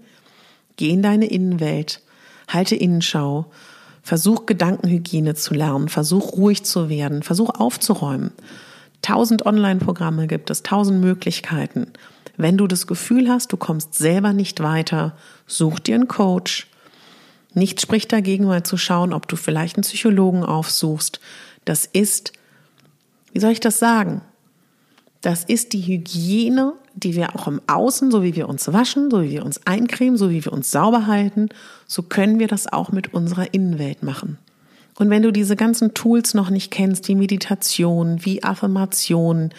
Geh 0.76 0.90
in 0.90 1.02
deine 1.02 1.26
Innenwelt, 1.26 2.02
halte 2.48 2.76
Innenschau, 2.76 3.50
Versuch 4.06 4.46
Gedankenhygiene 4.46 5.34
zu 5.34 5.52
lernen, 5.52 5.88
versuch 5.88 6.34
ruhig 6.34 6.62
zu 6.62 6.88
werden, 6.88 7.24
versuch 7.24 7.50
aufzuräumen. 7.50 8.30
Tausend 9.02 9.44
Online-Programme 9.44 10.28
gibt 10.28 10.48
es, 10.48 10.62
tausend 10.62 11.00
Möglichkeiten. 11.00 11.88
Wenn 12.36 12.56
du 12.56 12.68
das 12.68 12.86
Gefühl 12.86 13.28
hast, 13.28 13.52
du 13.52 13.56
kommst 13.56 13.94
selber 13.94 14.32
nicht 14.32 14.62
weiter, 14.62 15.16
such 15.48 15.80
dir 15.80 15.96
einen 15.96 16.06
Coach. 16.06 16.68
Nichts 17.52 17.82
spricht 17.82 18.12
dagegen, 18.12 18.44
mal 18.44 18.62
zu 18.62 18.76
schauen, 18.76 19.12
ob 19.12 19.26
du 19.26 19.34
vielleicht 19.34 19.74
einen 19.74 19.82
Psychologen 19.82 20.44
aufsuchst. 20.44 21.18
Das 21.64 21.84
ist, 21.84 22.32
wie 23.32 23.40
soll 23.40 23.50
ich 23.50 23.60
das 23.60 23.80
sagen? 23.80 24.20
Das 25.20 25.42
ist 25.42 25.72
die 25.72 25.82
Hygiene, 25.82 26.74
die 26.96 27.14
wir 27.14 27.36
auch 27.36 27.46
im 27.46 27.60
Außen, 27.66 28.10
so 28.10 28.22
wie 28.22 28.34
wir 28.34 28.48
uns 28.48 28.72
waschen, 28.72 29.10
so 29.10 29.22
wie 29.22 29.30
wir 29.30 29.44
uns 29.44 29.60
eincremen, 29.66 30.16
so 30.16 30.30
wie 30.30 30.44
wir 30.44 30.52
uns 30.52 30.70
sauber 30.70 31.06
halten, 31.06 31.50
so 31.86 32.02
können 32.02 32.38
wir 32.38 32.48
das 32.48 32.72
auch 32.72 32.90
mit 32.90 33.14
unserer 33.14 33.52
Innenwelt 33.54 34.02
machen. 34.02 34.38
Und 34.98 35.10
wenn 35.10 35.22
du 35.22 35.30
diese 35.30 35.56
ganzen 35.56 35.92
Tools 35.92 36.32
noch 36.32 36.48
nicht 36.48 36.70
kennst, 36.70 37.06
wie 37.08 37.14
Meditation, 37.14 38.24
wie 38.24 38.42
Affirmation, 38.42 39.50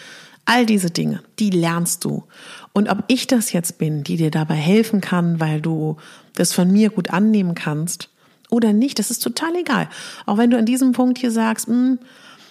all 0.44 0.66
diese 0.66 0.90
Dinge, 0.90 1.20
die 1.38 1.50
lernst 1.50 2.04
du. 2.04 2.24
Und 2.72 2.88
ob 2.88 3.04
ich 3.06 3.28
das 3.28 3.52
jetzt 3.52 3.78
bin, 3.78 4.02
die 4.02 4.16
dir 4.16 4.32
dabei 4.32 4.54
helfen 4.54 5.00
kann, 5.00 5.38
weil 5.38 5.60
du 5.60 5.96
das 6.34 6.52
von 6.52 6.72
mir 6.72 6.90
gut 6.90 7.10
annehmen 7.10 7.54
kannst 7.54 8.08
oder 8.50 8.72
nicht, 8.72 8.98
das 8.98 9.12
ist 9.12 9.22
total 9.22 9.54
egal. 9.54 9.88
Auch 10.26 10.38
wenn 10.38 10.50
du 10.50 10.58
an 10.58 10.66
diesem 10.66 10.92
Punkt 10.92 11.18
hier 11.18 11.30
sagst, 11.30 11.68
hm, 11.68 11.98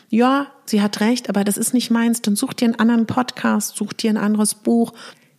ja, 0.10 0.48
sie 0.66 0.82
hat 0.82 1.00
recht, 1.02 1.30
aber 1.30 1.44
das 1.44 1.58
ist 1.58 1.74
nicht 1.74 1.92
meins, 1.92 2.22
dann 2.22 2.36
such 2.36 2.54
dir 2.54 2.66
einen 2.66 2.80
anderen 2.80 3.06
Podcast, 3.06 3.76
such 3.76 3.94
dir 3.94 4.10
ein 4.10 4.18
anderes 4.18 4.56
Buch. 4.56 4.94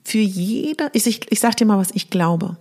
Für 0.05 0.19
jede, 0.19 0.91
ich, 0.93 1.07
ich, 1.07 1.31
ich 1.31 1.41
sag 1.41 1.57
dir 1.57 1.65
mal, 1.65 1.79
was 1.79 1.91
ich 1.93 2.11
glaube. 2.11 2.57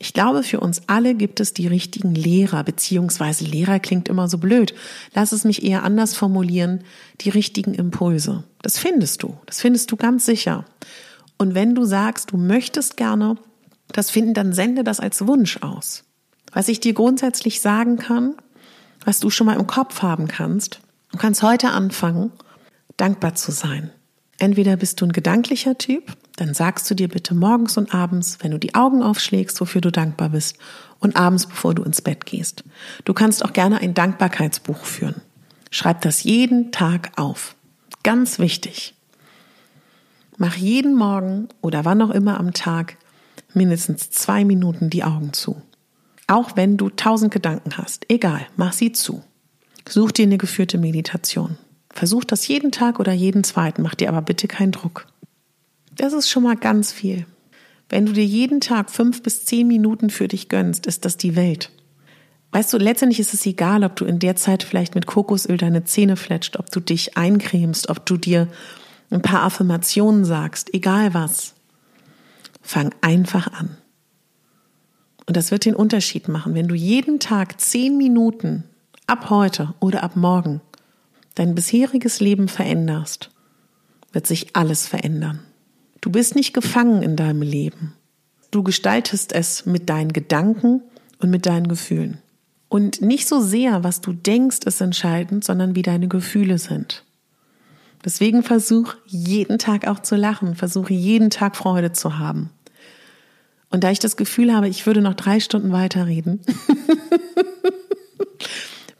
Ich 0.00 0.12
glaube, 0.12 0.44
für 0.44 0.60
uns 0.60 0.82
alle 0.86 1.14
gibt 1.14 1.40
es 1.40 1.54
die 1.54 1.66
richtigen 1.66 2.14
Lehrer, 2.14 2.62
beziehungsweise 2.62 3.44
Lehrer 3.44 3.80
klingt 3.80 4.08
immer 4.08 4.28
so 4.28 4.38
blöd. 4.38 4.72
Lass 5.12 5.32
es 5.32 5.44
mich 5.44 5.64
eher 5.64 5.82
anders 5.82 6.14
formulieren, 6.14 6.84
die 7.20 7.30
richtigen 7.30 7.74
Impulse. 7.74 8.44
Das 8.62 8.78
findest 8.78 9.24
du, 9.24 9.36
das 9.46 9.60
findest 9.60 9.90
du 9.90 9.96
ganz 9.96 10.24
sicher. 10.24 10.64
Und 11.36 11.54
wenn 11.54 11.74
du 11.74 11.84
sagst, 11.84 12.30
du 12.30 12.36
möchtest 12.36 12.96
gerne 12.96 13.36
das 13.88 14.10
finden, 14.10 14.34
dann 14.34 14.52
sende 14.52 14.84
das 14.84 15.00
als 15.00 15.26
Wunsch 15.26 15.58
aus. 15.62 16.04
Was 16.52 16.68
ich 16.68 16.78
dir 16.80 16.94
grundsätzlich 16.94 17.60
sagen 17.60 17.96
kann, 17.96 18.36
was 19.04 19.20
du 19.20 19.30
schon 19.30 19.46
mal 19.46 19.58
im 19.58 19.66
Kopf 19.66 20.02
haben 20.02 20.28
kannst, 20.28 20.80
du 21.12 21.18
kannst 21.18 21.42
heute 21.42 21.70
anfangen, 21.70 22.32
dankbar 22.96 23.34
zu 23.34 23.52
sein. 23.52 23.90
Entweder 24.38 24.76
bist 24.76 25.00
du 25.00 25.06
ein 25.06 25.12
gedanklicher 25.12 25.76
Typ, 25.78 26.16
dann 26.36 26.54
sagst 26.54 26.88
du 26.88 26.94
dir 26.94 27.08
bitte 27.08 27.34
morgens 27.34 27.76
und 27.76 27.92
abends, 27.92 28.38
wenn 28.40 28.52
du 28.52 28.58
die 28.58 28.74
Augen 28.76 29.02
aufschlägst, 29.02 29.60
wofür 29.60 29.80
du 29.80 29.90
dankbar 29.90 30.30
bist, 30.30 30.56
und 31.00 31.16
abends, 31.16 31.46
bevor 31.46 31.74
du 31.74 31.82
ins 31.82 32.02
Bett 32.02 32.26
gehst. 32.26 32.64
Du 33.04 33.14
kannst 33.14 33.44
auch 33.44 33.52
gerne 33.52 33.78
ein 33.78 33.94
Dankbarkeitsbuch 33.94 34.84
führen. 34.84 35.20
Schreib 35.70 36.00
das 36.02 36.22
jeden 36.22 36.72
Tag 36.72 37.12
auf. 37.16 37.56
Ganz 38.02 38.38
wichtig. 38.38 38.94
Mach 40.36 40.54
jeden 40.54 40.94
Morgen 40.94 41.48
oder 41.60 41.84
wann 41.84 42.00
auch 42.00 42.10
immer 42.10 42.38
am 42.38 42.52
Tag 42.52 42.96
mindestens 43.54 44.10
zwei 44.10 44.44
Minuten 44.44 44.90
die 44.90 45.04
Augen 45.04 45.32
zu. 45.32 45.60
Auch 46.28 46.56
wenn 46.56 46.76
du 46.76 46.90
tausend 46.90 47.32
Gedanken 47.32 47.76
hast, 47.76 48.06
egal, 48.08 48.46
mach 48.56 48.72
sie 48.72 48.92
zu. 48.92 49.24
Such 49.88 50.12
dir 50.12 50.24
eine 50.24 50.38
geführte 50.38 50.76
Meditation. 50.76 51.56
Versuch 51.90 52.24
das 52.24 52.46
jeden 52.46 52.70
Tag 52.70 53.00
oder 53.00 53.12
jeden 53.12 53.42
zweiten, 53.42 53.82
mach 53.82 53.94
dir 53.94 54.10
aber 54.10 54.20
bitte 54.20 54.46
keinen 54.46 54.72
Druck. 54.72 55.06
Das 55.96 56.12
ist 56.12 56.28
schon 56.28 56.42
mal 56.42 56.56
ganz 56.56 56.92
viel. 56.92 57.26
Wenn 57.88 58.04
du 58.04 58.12
dir 58.12 58.24
jeden 58.24 58.60
Tag 58.60 58.90
fünf 58.90 59.22
bis 59.22 59.46
zehn 59.46 59.66
Minuten 59.66 60.10
für 60.10 60.28
dich 60.28 60.48
gönnst, 60.50 60.86
ist 60.86 61.06
das 61.06 61.16
die 61.16 61.36
Welt. 61.36 61.70
Weißt 62.52 62.72
du, 62.72 62.78
letztendlich 62.78 63.18
ist 63.20 63.32
es 63.32 63.46
egal, 63.46 63.82
ob 63.82 63.96
du 63.96 64.04
in 64.04 64.18
der 64.18 64.36
Zeit 64.36 64.62
vielleicht 64.62 64.94
mit 64.94 65.06
Kokosöl 65.06 65.56
deine 65.56 65.84
Zähne 65.84 66.16
fletscht, 66.16 66.58
ob 66.58 66.70
du 66.70 66.80
dich 66.80 67.16
eincremst, 67.16 67.88
ob 67.88 68.04
du 68.04 68.16
dir 68.16 68.48
ein 69.10 69.22
paar 69.22 69.42
Affirmationen 69.42 70.24
sagst, 70.24 70.72
egal 70.74 71.14
was. 71.14 71.54
Fang 72.62 72.94
einfach 73.00 73.52
an. 73.52 73.76
Und 75.26 75.36
das 75.36 75.50
wird 75.50 75.64
den 75.64 75.74
Unterschied 75.74 76.28
machen, 76.28 76.54
wenn 76.54 76.68
du 76.68 76.74
jeden 76.74 77.20
Tag 77.20 77.60
zehn 77.60 77.96
Minuten 77.96 78.64
ab 79.08 79.30
heute 79.30 79.74
oder 79.80 80.02
ab 80.04 80.14
morgen 80.16 80.60
dein 81.34 81.54
bisheriges 81.54 82.20
Leben 82.20 82.48
veränderst, 82.48 83.30
wird 84.12 84.26
sich 84.26 84.54
alles 84.54 84.86
verändern. 84.86 85.40
Du 86.00 86.10
bist 86.10 86.34
nicht 86.34 86.52
gefangen 86.52 87.02
in 87.02 87.16
deinem 87.16 87.42
Leben. 87.42 87.94
Du 88.50 88.62
gestaltest 88.62 89.32
es 89.32 89.66
mit 89.66 89.88
deinen 89.88 90.12
Gedanken 90.12 90.82
und 91.20 91.30
mit 91.30 91.46
deinen 91.46 91.68
Gefühlen. 91.68 92.18
Und 92.68 93.00
nicht 93.00 93.26
so 93.28 93.40
sehr, 93.40 93.82
was 93.82 94.00
du 94.00 94.12
denkst, 94.12 94.60
ist 94.64 94.80
entscheidend, 94.80 95.44
sondern 95.44 95.74
wie 95.74 95.82
deine 95.82 96.08
Gefühle 96.08 96.58
sind. 96.58 97.04
Deswegen 98.04 98.42
versuch 98.42 98.94
jeden 99.06 99.58
Tag 99.58 99.86
auch 99.86 100.00
zu 100.00 100.16
lachen, 100.16 100.54
versuche 100.54 100.92
jeden 100.92 101.30
Tag 101.30 101.56
Freude 101.56 101.92
zu 101.92 102.18
haben. 102.18 102.50
Und 103.70 103.84
da 103.84 103.90
ich 103.90 103.98
das 103.98 104.16
Gefühl 104.16 104.54
habe, 104.54 104.68
ich 104.68 104.86
würde 104.86 105.00
noch 105.00 105.14
drei 105.14 105.40
Stunden 105.40 105.72
weiterreden, 105.72 106.40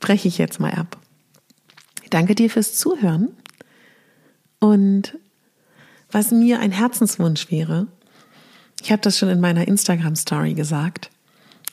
breche 0.00 0.28
ich 0.28 0.38
jetzt 0.38 0.60
mal 0.60 0.72
ab. 0.72 0.96
Danke 2.10 2.34
dir 2.34 2.50
fürs 2.50 2.74
Zuhören 2.74 3.28
und 4.60 5.18
was 6.10 6.30
mir 6.30 6.60
ein 6.60 6.72
Herzenswunsch 6.72 7.50
wäre, 7.50 7.86
ich 8.82 8.90
habe 8.90 9.02
das 9.02 9.18
schon 9.18 9.28
in 9.28 9.40
meiner 9.40 9.68
Instagram-Story 9.68 10.54
gesagt, 10.54 11.10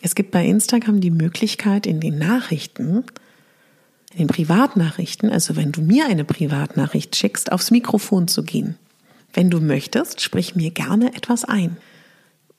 es 0.01 0.13
gibt 0.13 0.31
bei 0.31 0.45
Instagram 0.45 1.01
die 1.01 1.11
Möglichkeit, 1.11 1.85
in 1.85 1.99
den 1.99 2.17
Nachrichten, 2.17 3.05
in 4.11 4.19
den 4.19 4.27
Privatnachrichten, 4.27 5.29
also 5.29 5.55
wenn 5.55 5.71
du 5.71 5.81
mir 5.81 6.05
eine 6.07 6.25
Privatnachricht 6.25 7.15
schickst, 7.15 7.51
aufs 7.51 7.71
Mikrofon 7.71 8.27
zu 8.27 8.43
gehen. 8.43 8.75
Wenn 9.33 9.49
du 9.49 9.59
möchtest, 9.59 10.21
sprich 10.21 10.55
mir 10.55 10.71
gerne 10.71 11.15
etwas 11.15 11.43
ein, 11.43 11.77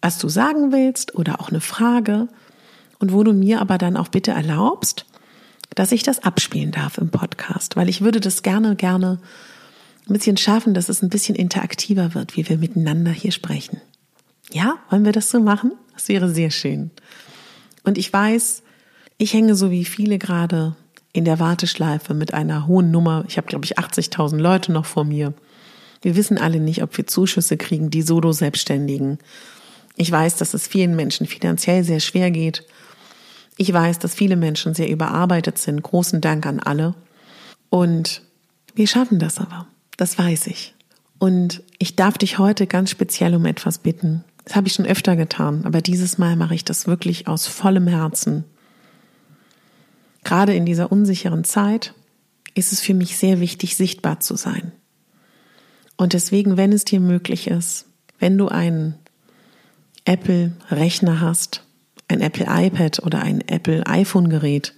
was 0.02 0.18
du 0.18 0.28
sagen 0.28 0.72
willst 0.72 1.14
oder 1.14 1.40
auch 1.40 1.48
eine 1.48 1.60
Frage 1.60 2.28
und 2.98 3.12
wo 3.12 3.22
du 3.22 3.32
mir 3.32 3.60
aber 3.60 3.78
dann 3.78 3.96
auch 3.96 4.08
bitte 4.08 4.32
erlaubst, 4.32 5.06
dass 5.76 5.92
ich 5.92 6.02
das 6.02 6.24
abspielen 6.24 6.72
darf 6.72 6.98
im 6.98 7.10
Podcast, 7.10 7.76
weil 7.76 7.88
ich 7.88 8.00
würde 8.00 8.18
das 8.18 8.42
gerne, 8.42 8.74
gerne 8.74 9.20
ein 10.08 10.12
bisschen 10.14 10.36
schaffen, 10.36 10.74
dass 10.74 10.88
es 10.88 11.02
ein 11.02 11.10
bisschen 11.10 11.36
interaktiver 11.36 12.14
wird, 12.14 12.36
wie 12.36 12.48
wir 12.48 12.58
miteinander 12.58 13.12
hier 13.12 13.30
sprechen. 13.30 13.80
Ja, 14.50 14.78
wollen 14.90 15.04
wir 15.04 15.12
das 15.12 15.30
so 15.30 15.38
machen? 15.38 15.72
Das 15.92 16.08
wäre 16.08 16.30
sehr 16.30 16.50
schön. 16.50 16.90
Und 17.84 17.98
ich 17.98 18.12
weiß, 18.12 18.62
ich 19.18 19.34
hänge 19.34 19.54
so 19.54 19.70
wie 19.70 19.84
viele 19.84 20.18
gerade 20.18 20.74
in 21.12 21.24
der 21.24 21.38
Warteschleife 21.40 22.14
mit 22.14 22.32
einer 22.32 22.66
hohen 22.66 22.90
Nummer. 22.90 23.24
Ich 23.28 23.36
habe, 23.36 23.46
glaube 23.46 23.64
ich, 23.64 23.78
80.000 23.78 24.38
Leute 24.38 24.72
noch 24.72 24.86
vor 24.86 25.04
mir. 25.04 25.34
Wir 26.00 26.16
wissen 26.16 26.38
alle 26.38 26.60
nicht, 26.60 26.82
ob 26.82 26.96
wir 26.96 27.06
Zuschüsse 27.06 27.56
kriegen, 27.56 27.90
die 27.90 28.02
Solo-Selbstständigen. 28.02 29.18
Ich 29.96 30.10
weiß, 30.10 30.36
dass 30.36 30.54
es 30.54 30.66
vielen 30.66 30.96
Menschen 30.96 31.26
finanziell 31.26 31.84
sehr 31.84 32.00
schwer 32.00 32.30
geht. 32.30 32.64
Ich 33.56 33.72
weiß, 33.72 33.98
dass 33.98 34.14
viele 34.14 34.36
Menschen 34.36 34.74
sehr 34.74 34.90
überarbeitet 34.90 35.58
sind. 35.58 35.82
Großen 35.82 36.20
Dank 36.20 36.46
an 36.46 36.60
alle. 36.60 36.94
Und 37.70 38.22
wir 38.74 38.86
schaffen 38.86 39.18
das 39.18 39.38
aber. 39.38 39.66
Das 39.96 40.18
weiß 40.18 40.48
ich. 40.48 40.74
Und 41.18 41.62
ich 41.78 41.96
darf 41.96 42.18
dich 42.18 42.38
heute 42.38 42.66
ganz 42.66 42.90
speziell 42.90 43.34
um 43.34 43.46
etwas 43.46 43.78
bitten. 43.78 44.24
Das 44.44 44.54
habe 44.54 44.68
ich 44.68 44.74
schon 44.74 44.86
öfter 44.86 45.16
getan, 45.16 45.62
aber 45.64 45.80
dieses 45.80 46.18
Mal 46.18 46.36
mache 46.36 46.54
ich 46.54 46.64
das 46.64 46.86
wirklich 46.86 47.26
aus 47.26 47.46
vollem 47.46 47.88
Herzen. 47.88 48.44
Gerade 50.22 50.54
in 50.54 50.66
dieser 50.66 50.92
unsicheren 50.92 51.44
Zeit 51.44 51.94
ist 52.54 52.72
es 52.72 52.80
für 52.80 52.94
mich 52.94 53.16
sehr 53.16 53.40
wichtig, 53.40 53.76
sichtbar 53.76 54.20
zu 54.20 54.36
sein. 54.36 54.72
Und 55.96 56.12
deswegen, 56.12 56.56
wenn 56.56 56.72
es 56.72 56.84
dir 56.84 57.00
möglich 57.00 57.48
ist, 57.48 57.86
wenn 58.18 58.36
du 58.36 58.48
einen 58.48 58.94
Apple-Rechner 60.04 61.20
hast, 61.20 61.65
ein 62.08 62.20
Apple 62.20 62.46
iPad 62.48 63.00
oder 63.04 63.22
ein 63.22 63.40
Apple 63.48 63.86
iPhone-Gerät, 63.86 64.74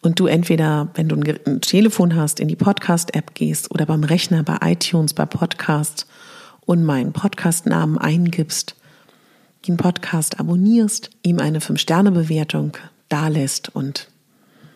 und 0.00 0.20
du 0.20 0.26
entweder, 0.26 0.88
wenn 0.94 1.08
du 1.08 1.16
ein 1.16 1.60
Telefon 1.60 2.14
hast, 2.14 2.40
in 2.40 2.48
die 2.48 2.56
Podcast-App 2.56 3.34
gehst 3.34 3.70
oder 3.70 3.86
beim 3.86 4.04
Rechner 4.04 4.42
bei 4.44 4.58
iTunes, 4.62 5.12
bei 5.12 5.26
Podcast 5.26 6.06
und 6.60 6.84
meinen 6.84 7.12
Podcast-Namen 7.12 7.98
eingibst, 7.98 8.76
den 9.66 9.76
Podcast 9.76 10.38
abonnierst, 10.38 11.10
ihm 11.22 11.40
eine 11.40 11.58
5-Sterne-Bewertung 11.58 12.76
dalässt 13.08 13.74
und 13.74 14.08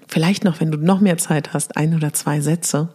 vielleicht 0.08 0.42
noch, 0.44 0.60
wenn 0.60 0.72
du 0.72 0.78
noch 0.78 1.00
mehr 1.00 1.18
Zeit 1.18 1.52
hast, 1.52 1.76
ein 1.76 1.94
oder 1.94 2.12
zwei 2.12 2.40
Sätze, 2.40 2.88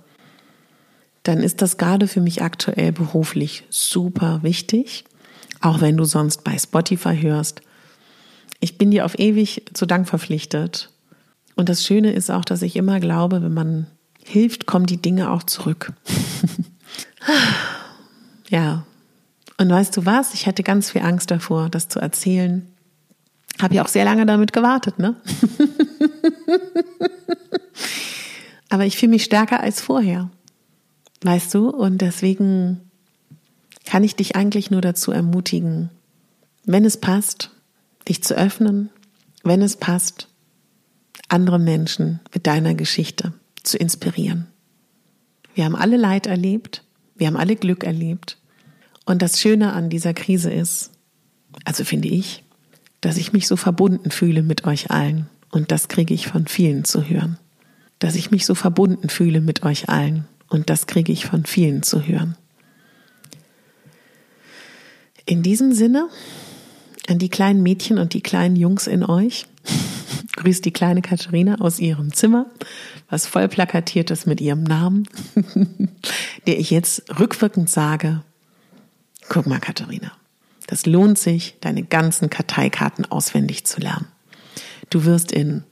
dann 1.24 1.40
ist 1.40 1.62
das 1.62 1.78
gerade 1.78 2.08
für 2.08 2.22
mich 2.22 2.42
aktuell 2.42 2.92
beruflich 2.92 3.64
super 3.70 4.40
wichtig. 4.44 5.06
Auch 5.60 5.82
wenn 5.82 5.98
du 5.98 6.04
sonst 6.04 6.44
bei 6.44 6.58
Spotify 6.58 7.18
hörst. 7.18 7.62
Ich 8.60 8.78
bin 8.78 8.92
dir 8.92 9.06
auf 9.06 9.20
ewig 9.20 9.66
zu 9.74 9.86
Dank 9.86 10.08
verpflichtet 10.08 10.90
und 11.58 11.70
das 11.70 11.84
Schöne 11.84 12.14
ist 12.14 12.30
auch, 12.30 12.46
dass 12.46 12.62
ich 12.62 12.76
immer 12.76 13.00
glaube, 13.00 13.42
wenn 13.42 13.54
man 13.54 13.88
hilft, 14.24 14.68
kommen 14.68 14.86
die 14.86 15.02
Dinge 15.02 15.32
auch 15.32 15.44
zurück. 15.44 15.94
ja. 18.50 18.86
Und 19.58 19.70
weißt 19.70 19.98
du 19.98 20.06
was? 20.06 20.36
Ich 20.36 20.46
hatte 20.46 20.62
ganz 20.62 20.92
viel 20.92 21.02
Angst 21.02 21.32
davor, 21.32 21.70
das 21.70 21.88
zu 21.88 22.00
erzählen. 22.00 22.68
Habe 23.60 23.74
ja 23.74 23.84
auch 23.84 23.88
sehr 23.88 24.06
lange 24.06 24.28
damit 24.28 24.54
gewartet, 24.54 25.00
ne? 25.00 25.16
Aber 28.70 28.86
ich 28.86 28.98
fühle 28.98 29.12
mich 29.12 29.24
stärker 29.24 29.62
als 29.62 29.82
vorher. 29.82 30.30
Weißt 31.22 31.54
du? 31.56 31.70
Und 31.70 32.00
deswegen 32.00 32.82
kann 33.86 34.04
ich 34.04 34.16
dich 34.16 34.36
eigentlich 34.36 34.70
nur 34.70 34.82
dazu 34.82 35.12
ermutigen, 35.12 35.90
wenn 36.66 36.86
es 36.86 36.98
passt, 36.98 37.50
dich 38.08 38.24
zu 38.24 38.36
öffnen, 38.36 38.90
wenn 39.44 39.62
es 39.62 39.76
passt, 39.76 40.28
andere 41.30 41.60
Menschen 41.60 42.20
mit 42.34 42.48
deiner 42.48 42.74
Geschichte 42.74 43.34
zu 43.64 43.78
inspirieren. 43.78 44.48
Wir 45.56 45.66
haben 45.66 45.76
alle 45.76 45.98
Leid 45.98 46.28
erlebt, 46.28 46.84
wir 47.16 47.28
haben 47.28 47.38
alle 47.38 47.56
Glück 47.56 47.84
erlebt. 47.84 48.38
Und 49.06 49.22
das 49.22 49.40
Schöne 49.40 49.74
an 49.74 49.90
dieser 49.90 50.14
Krise 50.14 50.52
ist, 50.52 50.92
also 51.66 51.84
finde 51.84 52.10
ich, 52.10 52.44
dass 53.02 53.18
ich 53.18 53.34
mich 53.34 53.48
so 53.48 53.56
verbunden 53.56 54.12
fühle 54.12 54.44
mit 54.44 54.66
euch 54.66 54.92
allen. 54.92 55.30
Und 55.50 55.72
das 55.72 55.88
kriege 55.88 56.14
ich 56.14 56.28
von 56.28 56.48
vielen 56.48 56.84
zu 56.84 57.08
hören. 57.08 57.38
Dass 58.00 58.16
ich 58.16 58.32
mich 58.32 58.46
so 58.46 58.54
verbunden 58.54 59.10
fühle 59.10 59.42
mit 59.42 59.64
euch 59.64 59.90
allen. 59.90 60.28
Und 60.50 60.70
das 60.70 60.88
kriege 60.88 61.12
ich 61.12 61.26
von 61.26 61.46
vielen 61.46 61.84
zu 61.84 62.06
hören. 62.06 62.38
In 65.26 65.44
diesem 65.44 65.74
Sinne, 65.74 66.10
an 67.08 67.20
die 67.20 67.30
kleinen 67.30 67.64
Mädchen 67.64 67.98
und 67.98 68.14
die 68.14 68.22
kleinen 68.22 68.56
Jungs 68.56 68.88
in 68.88 69.04
euch, 69.04 69.46
grüßt 70.36 70.64
die 70.66 70.72
kleine 70.72 71.02
Katharina 71.02 71.56
aus 71.60 71.80
ihrem 71.80 72.14
Zimmer, 72.14 72.46
was 73.10 73.26
voll 73.26 73.48
plakatiert 73.48 74.12
ist 74.12 74.28
mit 74.28 74.42
ihrem 74.42 74.64
Namen, 74.64 75.08
der 76.48 76.60
ich 76.60 76.70
jetzt 76.70 77.20
rückwirkend 77.20 77.70
sage, 77.70 78.24
guck 79.30 79.48
mal 79.48 79.60
Katharina, 79.60 80.12
das 80.68 80.86
lohnt 80.86 81.18
sich, 81.18 81.56
deine 81.62 81.84
ganzen 81.84 82.30
Karteikarten 82.30 83.06
auswendig 83.06 83.66
zu 83.66 83.80
lernen. 83.80 84.08
Du 84.90 85.06
wirst 85.06 85.32
in 85.32 85.64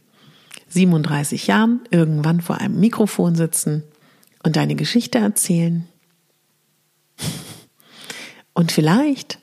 37 0.70 1.48
Jahren 1.48 1.82
irgendwann 1.92 2.42
vor 2.42 2.58
einem 2.58 2.80
Mikrofon 2.80 3.36
sitzen 3.36 3.84
und 4.44 4.56
deine 4.56 4.76
Geschichte 4.76 5.20
erzählen 5.20 5.88
und 8.54 8.72
vielleicht 8.72 9.40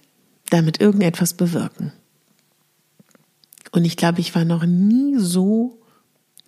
damit 0.53 0.81
irgendetwas 0.81 1.35
bewirken. 1.35 1.93
Und 3.71 3.85
ich 3.85 3.97
glaube, 3.97 4.21
ich 4.21 4.35
war 4.35 4.45
noch 4.45 4.67
nie 4.67 5.17
so 5.19 5.79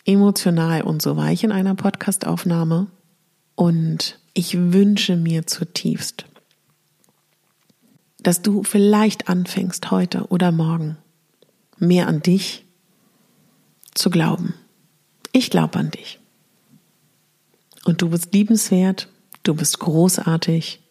emotional 0.05 0.83
und 0.83 1.01
so 1.01 1.17
weich 1.17 1.43
in 1.43 1.53
einer 1.53 1.75
Podcastaufnahme. 1.75 2.89
Und 3.55 4.19
ich 4.35 4.73
wünsche 4.73 5.17
mir 5.17 5.47
zutiefst, 5.47 6.27
dass 8.19 8.43
du 8.43 8.63
vielleicht 8.63 9.29
anfängst 9.29 9.91
heute 9.91 10.27
oder 10.29 10.53
morgen 10.53 10.99
mehr 11.79 12.07
an 12.07 12.21
dich 12.21 12.67
zu 13.95 14.11
glauben. 14.11 14.55
Ich 15.33 15.51
glaube 15.51 15.79
an 15.79 15.91
dich. 15.91 16.21
Und 17.85 18.03
du 18.03 18.11
bist 18.11 18.35
liebenswert, 18.35 19.09
du 19.45 19.55
bist 19.55 19.79
großartig 19.79 20.83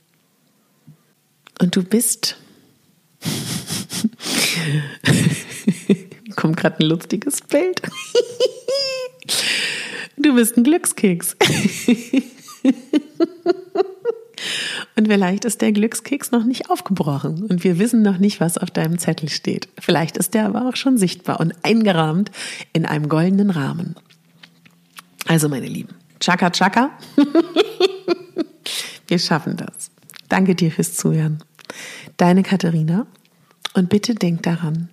und 1.59 1.75
du 1.75 1.83
bist. 1.83 2.37
kommt 6.35 6.57
gerade 6.57 6.79
ein 6.79 6.87
lustiges 6.87 7.41
Bild. 7.41 7.81
du 10.17 10.35
bist 10.35 10.57
ein 10.57 10.63
Glückskeks. 10.63 11.35
Und 14.95 15.07
vielleicht 15.07 15.45
ist 15.45 15.61
der 15.61 15.71
Glückskeks 15.71 16.31
noch 16.31 16.43
nicht 16.43 16.69
aufgebrochen 16.69 17.45
und 17.45 17.63
wir 17.63 17.79
wissen 17.79 18.01
noch 18.01 18.17
nicht, 18.17 18.39
was 18.39 18.57
auf 18.57 18.69
deinem 18.69 18.99
Zettel 18.99 19.29
steht. 19.29 19.67
Vielleicht 19.79 20.17
ist 20.17 20.33
der 20.33 20.45
aber 20.45 20.67
auch 20.67 20.75
schon 20.75 20.97
sichtbar 20.97 21.39
und 21.39 21.53
eingerahmt 21.63 22.31
in 22.73 22.85
einem 22.85 23.09
goldenen 23.09 23.49
Rahmen. 23.49 23.95
Also 25.25 25.49
meine 25.49 25.67
Lieben, 25.67 25.95
Chaka 26.19 26.51
Chaka. 26.51 26.91
wir 29.07 29.19
schaffen 29.19 29.57
das. 29.57 29.89
Danke 30.29 30.55
dir 30.55 30.71
fürs 30.71 30.95
Zuhören. 30.95 31.43
Deine 32.17 32.43
Katharina. 32.43 33.07
Und 33.73 33.89
bitte 33.89 34.15
denk 34.15 34.43
daran, 34.43 34.89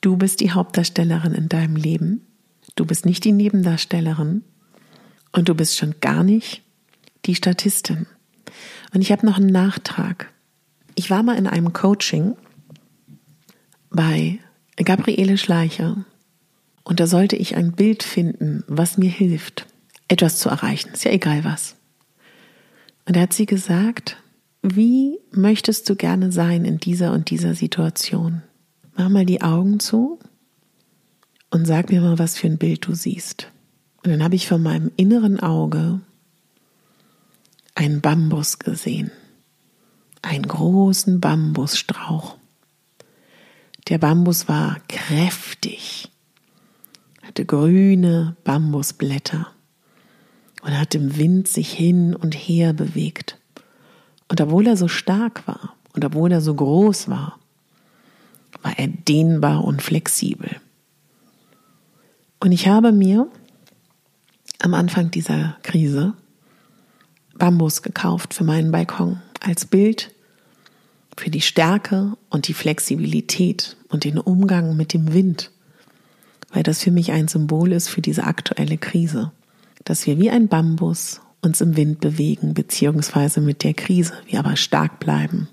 du 0.00 0.16
bist 0.16 0.40
die 0.40 0.52
Hauptdarstellerin 0.52 1.32
in 1.32 1.48
deinem 1.48 1.76
Leben. 1.76 2.26
Du 2.76 2.84
bist 2.84 3.06
nicht 3.06 3.24
die 3.24 3.32
Nebendarstellerin. 3.32 4.42
Und 5.32 5.48
du 5.48 5.54
bist 5.54 5.76
schon 5.76 5.94
gar 6.00 6.22
nicht 6.22 6.62
die 7.24 7.34
Statistin. 7.34 8.06
Und 8.94 9.02
ich 9.02 9.12
habe 9.12 9.26
noch 9.26 9.36
einen 9.36 9.50
Nachtrag. 9.50 10.32
Ich 10.94 11.10
war 11.10 11.22
mal 11.22 11.36
in 11.36 11.46
einem 11.46 11.72
Coaching 11.72 12.36
bei 13.90 14.38
Gabriele 14.76 15.38
Schleicher 15.38 16.04
und 16.88 17.00
da 17.00 17.06
sollte 17.06 17.36
ich 17.36 17.54
ein 17.54 17.72
Bild 17.72 18.02
finden, 18.02 18.64
was 18.66 18.96
mir 18.96 19.10
hilft, 19.10 19.66
etwas 20.08 20.38
zu 20.38 20.48
erreichen. 20.48 20.90
Ist 20.94 21.04
ja 21.04 21.10
egal 21.10 21.44
was. 21.44 21.76
Und 23.06 23.16
da 23.16 23.20
hat 23.20 23.32
sie 23.34 23.46
gesagt, 23.46 24.16
wie 24.62 25.18
möchtest 25.30 25.88
du 25.88 25.96
gerne 25.96 26.32
sein 26.32 26.64
in 26.64 26.78
dieser 26.78 27.12
und 27.12 27.30
dieser 27.30 27.54
Situation? 27.54 28.42
Mach 28.96 29.08
mal 29.08 29.24
die 29.24 29.42
Augen 29.42 29.78
zu 29.78 30.18
und 31.50 31.66
sag 31.66 31.90
mir 31.90 32.00
mal, 32.00 32.18
was 32.18 32.36
für 32.36 32.48
ein 32.48 32.58
Bild 32.58 32.86
du 32.86 32.94
siehst. 32.94 33.50
Und 34.04 34.10
dann 34.10 34.22
habe 34.22 34.34
ich 34.34 34.48
vor 34.48 34.58
meinem 34.58 34.90
inneren 34.96 35.40
Auge 35.40 36.00
einen 37.74 38.00
Bambus 38.00 38.58
gesehen, 38.58 39.12
einen 40.22 40.46
großen 40.46 41.20
Bambusstrauch. 41.20 42.36
Der 43.88 43.98
Bambus 43.98 44.48
war 44.48 44.78
kräftig, 44.88 46.10
hatte 47.22 47.46
grüne 47.46 48.36
Bambusblätter 48.44 49.46
und 50.62 50.78
hat 50.78 50.94
im 50.94 51.16
Wind 51.16 51.48
sich 51.48 51.72
hin 51.72 52.14
und 52.14 52.34
her 52.34 52.72
bewegt. 52.72 53.37
Und 54.28 54.40
obwohl 54.40 54.66
er 54.66 54.76
so 54.76 54.88
stark 54.88 55.46
war 55.46 55.74
und 55.94 56.04
obwohl 56.04 56.30
er 56.32 56.40
so 56.40 56.54
groß 56.54 57.08
war, 57.08 57.38
war 58.62 58.78
er 58.78 58.88
dehnbar 58.88 59.64
und 59.64 59.82
flexibel. 59.82 60.56
Und 62.40 62.52
ich 62.52 62.68
habe 62.68 62.92
mir 62.92 63.26
am 64.60 64.74
Anfang 64.74 65.10
dieser 65.10 65.56
Krise 65.62 66.14
Bambus 67.36 67.82
gekauft 67.82 68.34
für 68.34 68.44
meinen 68.44 68.72
Balkon 68.72 69.20
als 69.40 69.64
Bild 69.64 70.12
für 71.16 71.30
die 71.30 71.40
Stärke 71.40 72.16
und 72.30 72.48
die 72.48 72.54
Flexibilität 72.54 73.76
und 73.88 74.04
den 74.04 74.18
Umgang 74.18 74.76
mit 74.76 74.92
dem 74.92 75.12
Wind, 75.12 75.50
weil 76.52 76.62
das 76.62 76.82
für 76.82 76.90
mich 76.90 77.12
ein 77.12 77.28
Symbol 77.28 77.72
ist 77.72 77.88
für 77.88 78.00
diese 78.00 78.24
aktuelle 78.24 78.78
Krise, 78.78 79.32
dass 79.84 80.06
wir 80.06 80.18
wie 80.18 80.30
ein 80.30 80.48
Bambus 80.48 81.20
uns 81.40 81.60
im 81.60 81.76
Wind 81.76 82.00
bewegen, 82.00 82.54
beziehungsweise 82.54 83.40
mit 83.40 83.64
der 83.64 83.74
Krise, 83.74 84.12
wir 84.26 84.38
aber 84.38 84.56
stark 84.56 85.00
bleiben. 85.00 85.48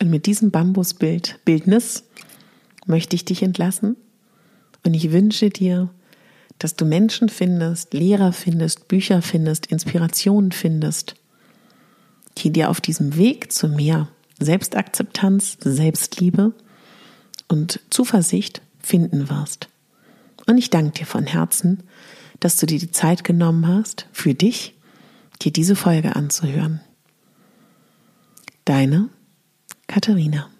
Und 0.00 0.10
mit 0.10 0.26
diesem 0.26 0.50
Bambusbild, 0.50 1.40
Bildnis, 1.44 2.04
möchte 2.86 3.16
ich 3.16 3.24
dich 3.24 3.42
entlassen 3.42 3.96
und 4.84 4.94
ich 4.94 5.12
wünsche 5.12 5.50
dir 5.50 5.90
dass 6.58 6.74
du 6.74 6.84
Menschen 6.84 7.28
findest, 7.28 7.94
Lehrer 7.94 8.32
findest, 8.32 8.88
Bücher 8.88 9.22
findest, 9.22 9.66
Inspirationen 9.66 10.52
findest, 10.52 11.14
die 12.38 12.50
dir 12.50 12.70
auf 12.70 12.80
diesem 12.80 13.16
Weg 13.16 13.52
zu 13.52 13.68
mehr 13.68 14.08
Selbstakzeptanz, 14.40 15.58
Selbstliebe 15.60 16.52
und 17.48 17.80
Zuversicht 17.90 18.60
finden 18.80 19.30
wirst. 19.30 19.68
Und 20.46 20.58
ich 20.58 20.70
danke 20.70 21.00
dir 21.00 21.06
von 21.06 21.26
Herzen, 21.26 21.82
dass 22.40 22.56
du 22.56 22.66
dir 22.66 22.78
die 22.78 22.90
Zeit 22.90 23.24
genommen 23.24 23.66
hast, 23.66 24.06
für 24.12 24.34
dich, 24.34 24.76
dir 25.42 25.52
diese 25.52 25.76
Folge 25.76 26.16
anzuhören. 26.16 26.80
Deine 28.64 29.08
Katharina. 29.86 30.50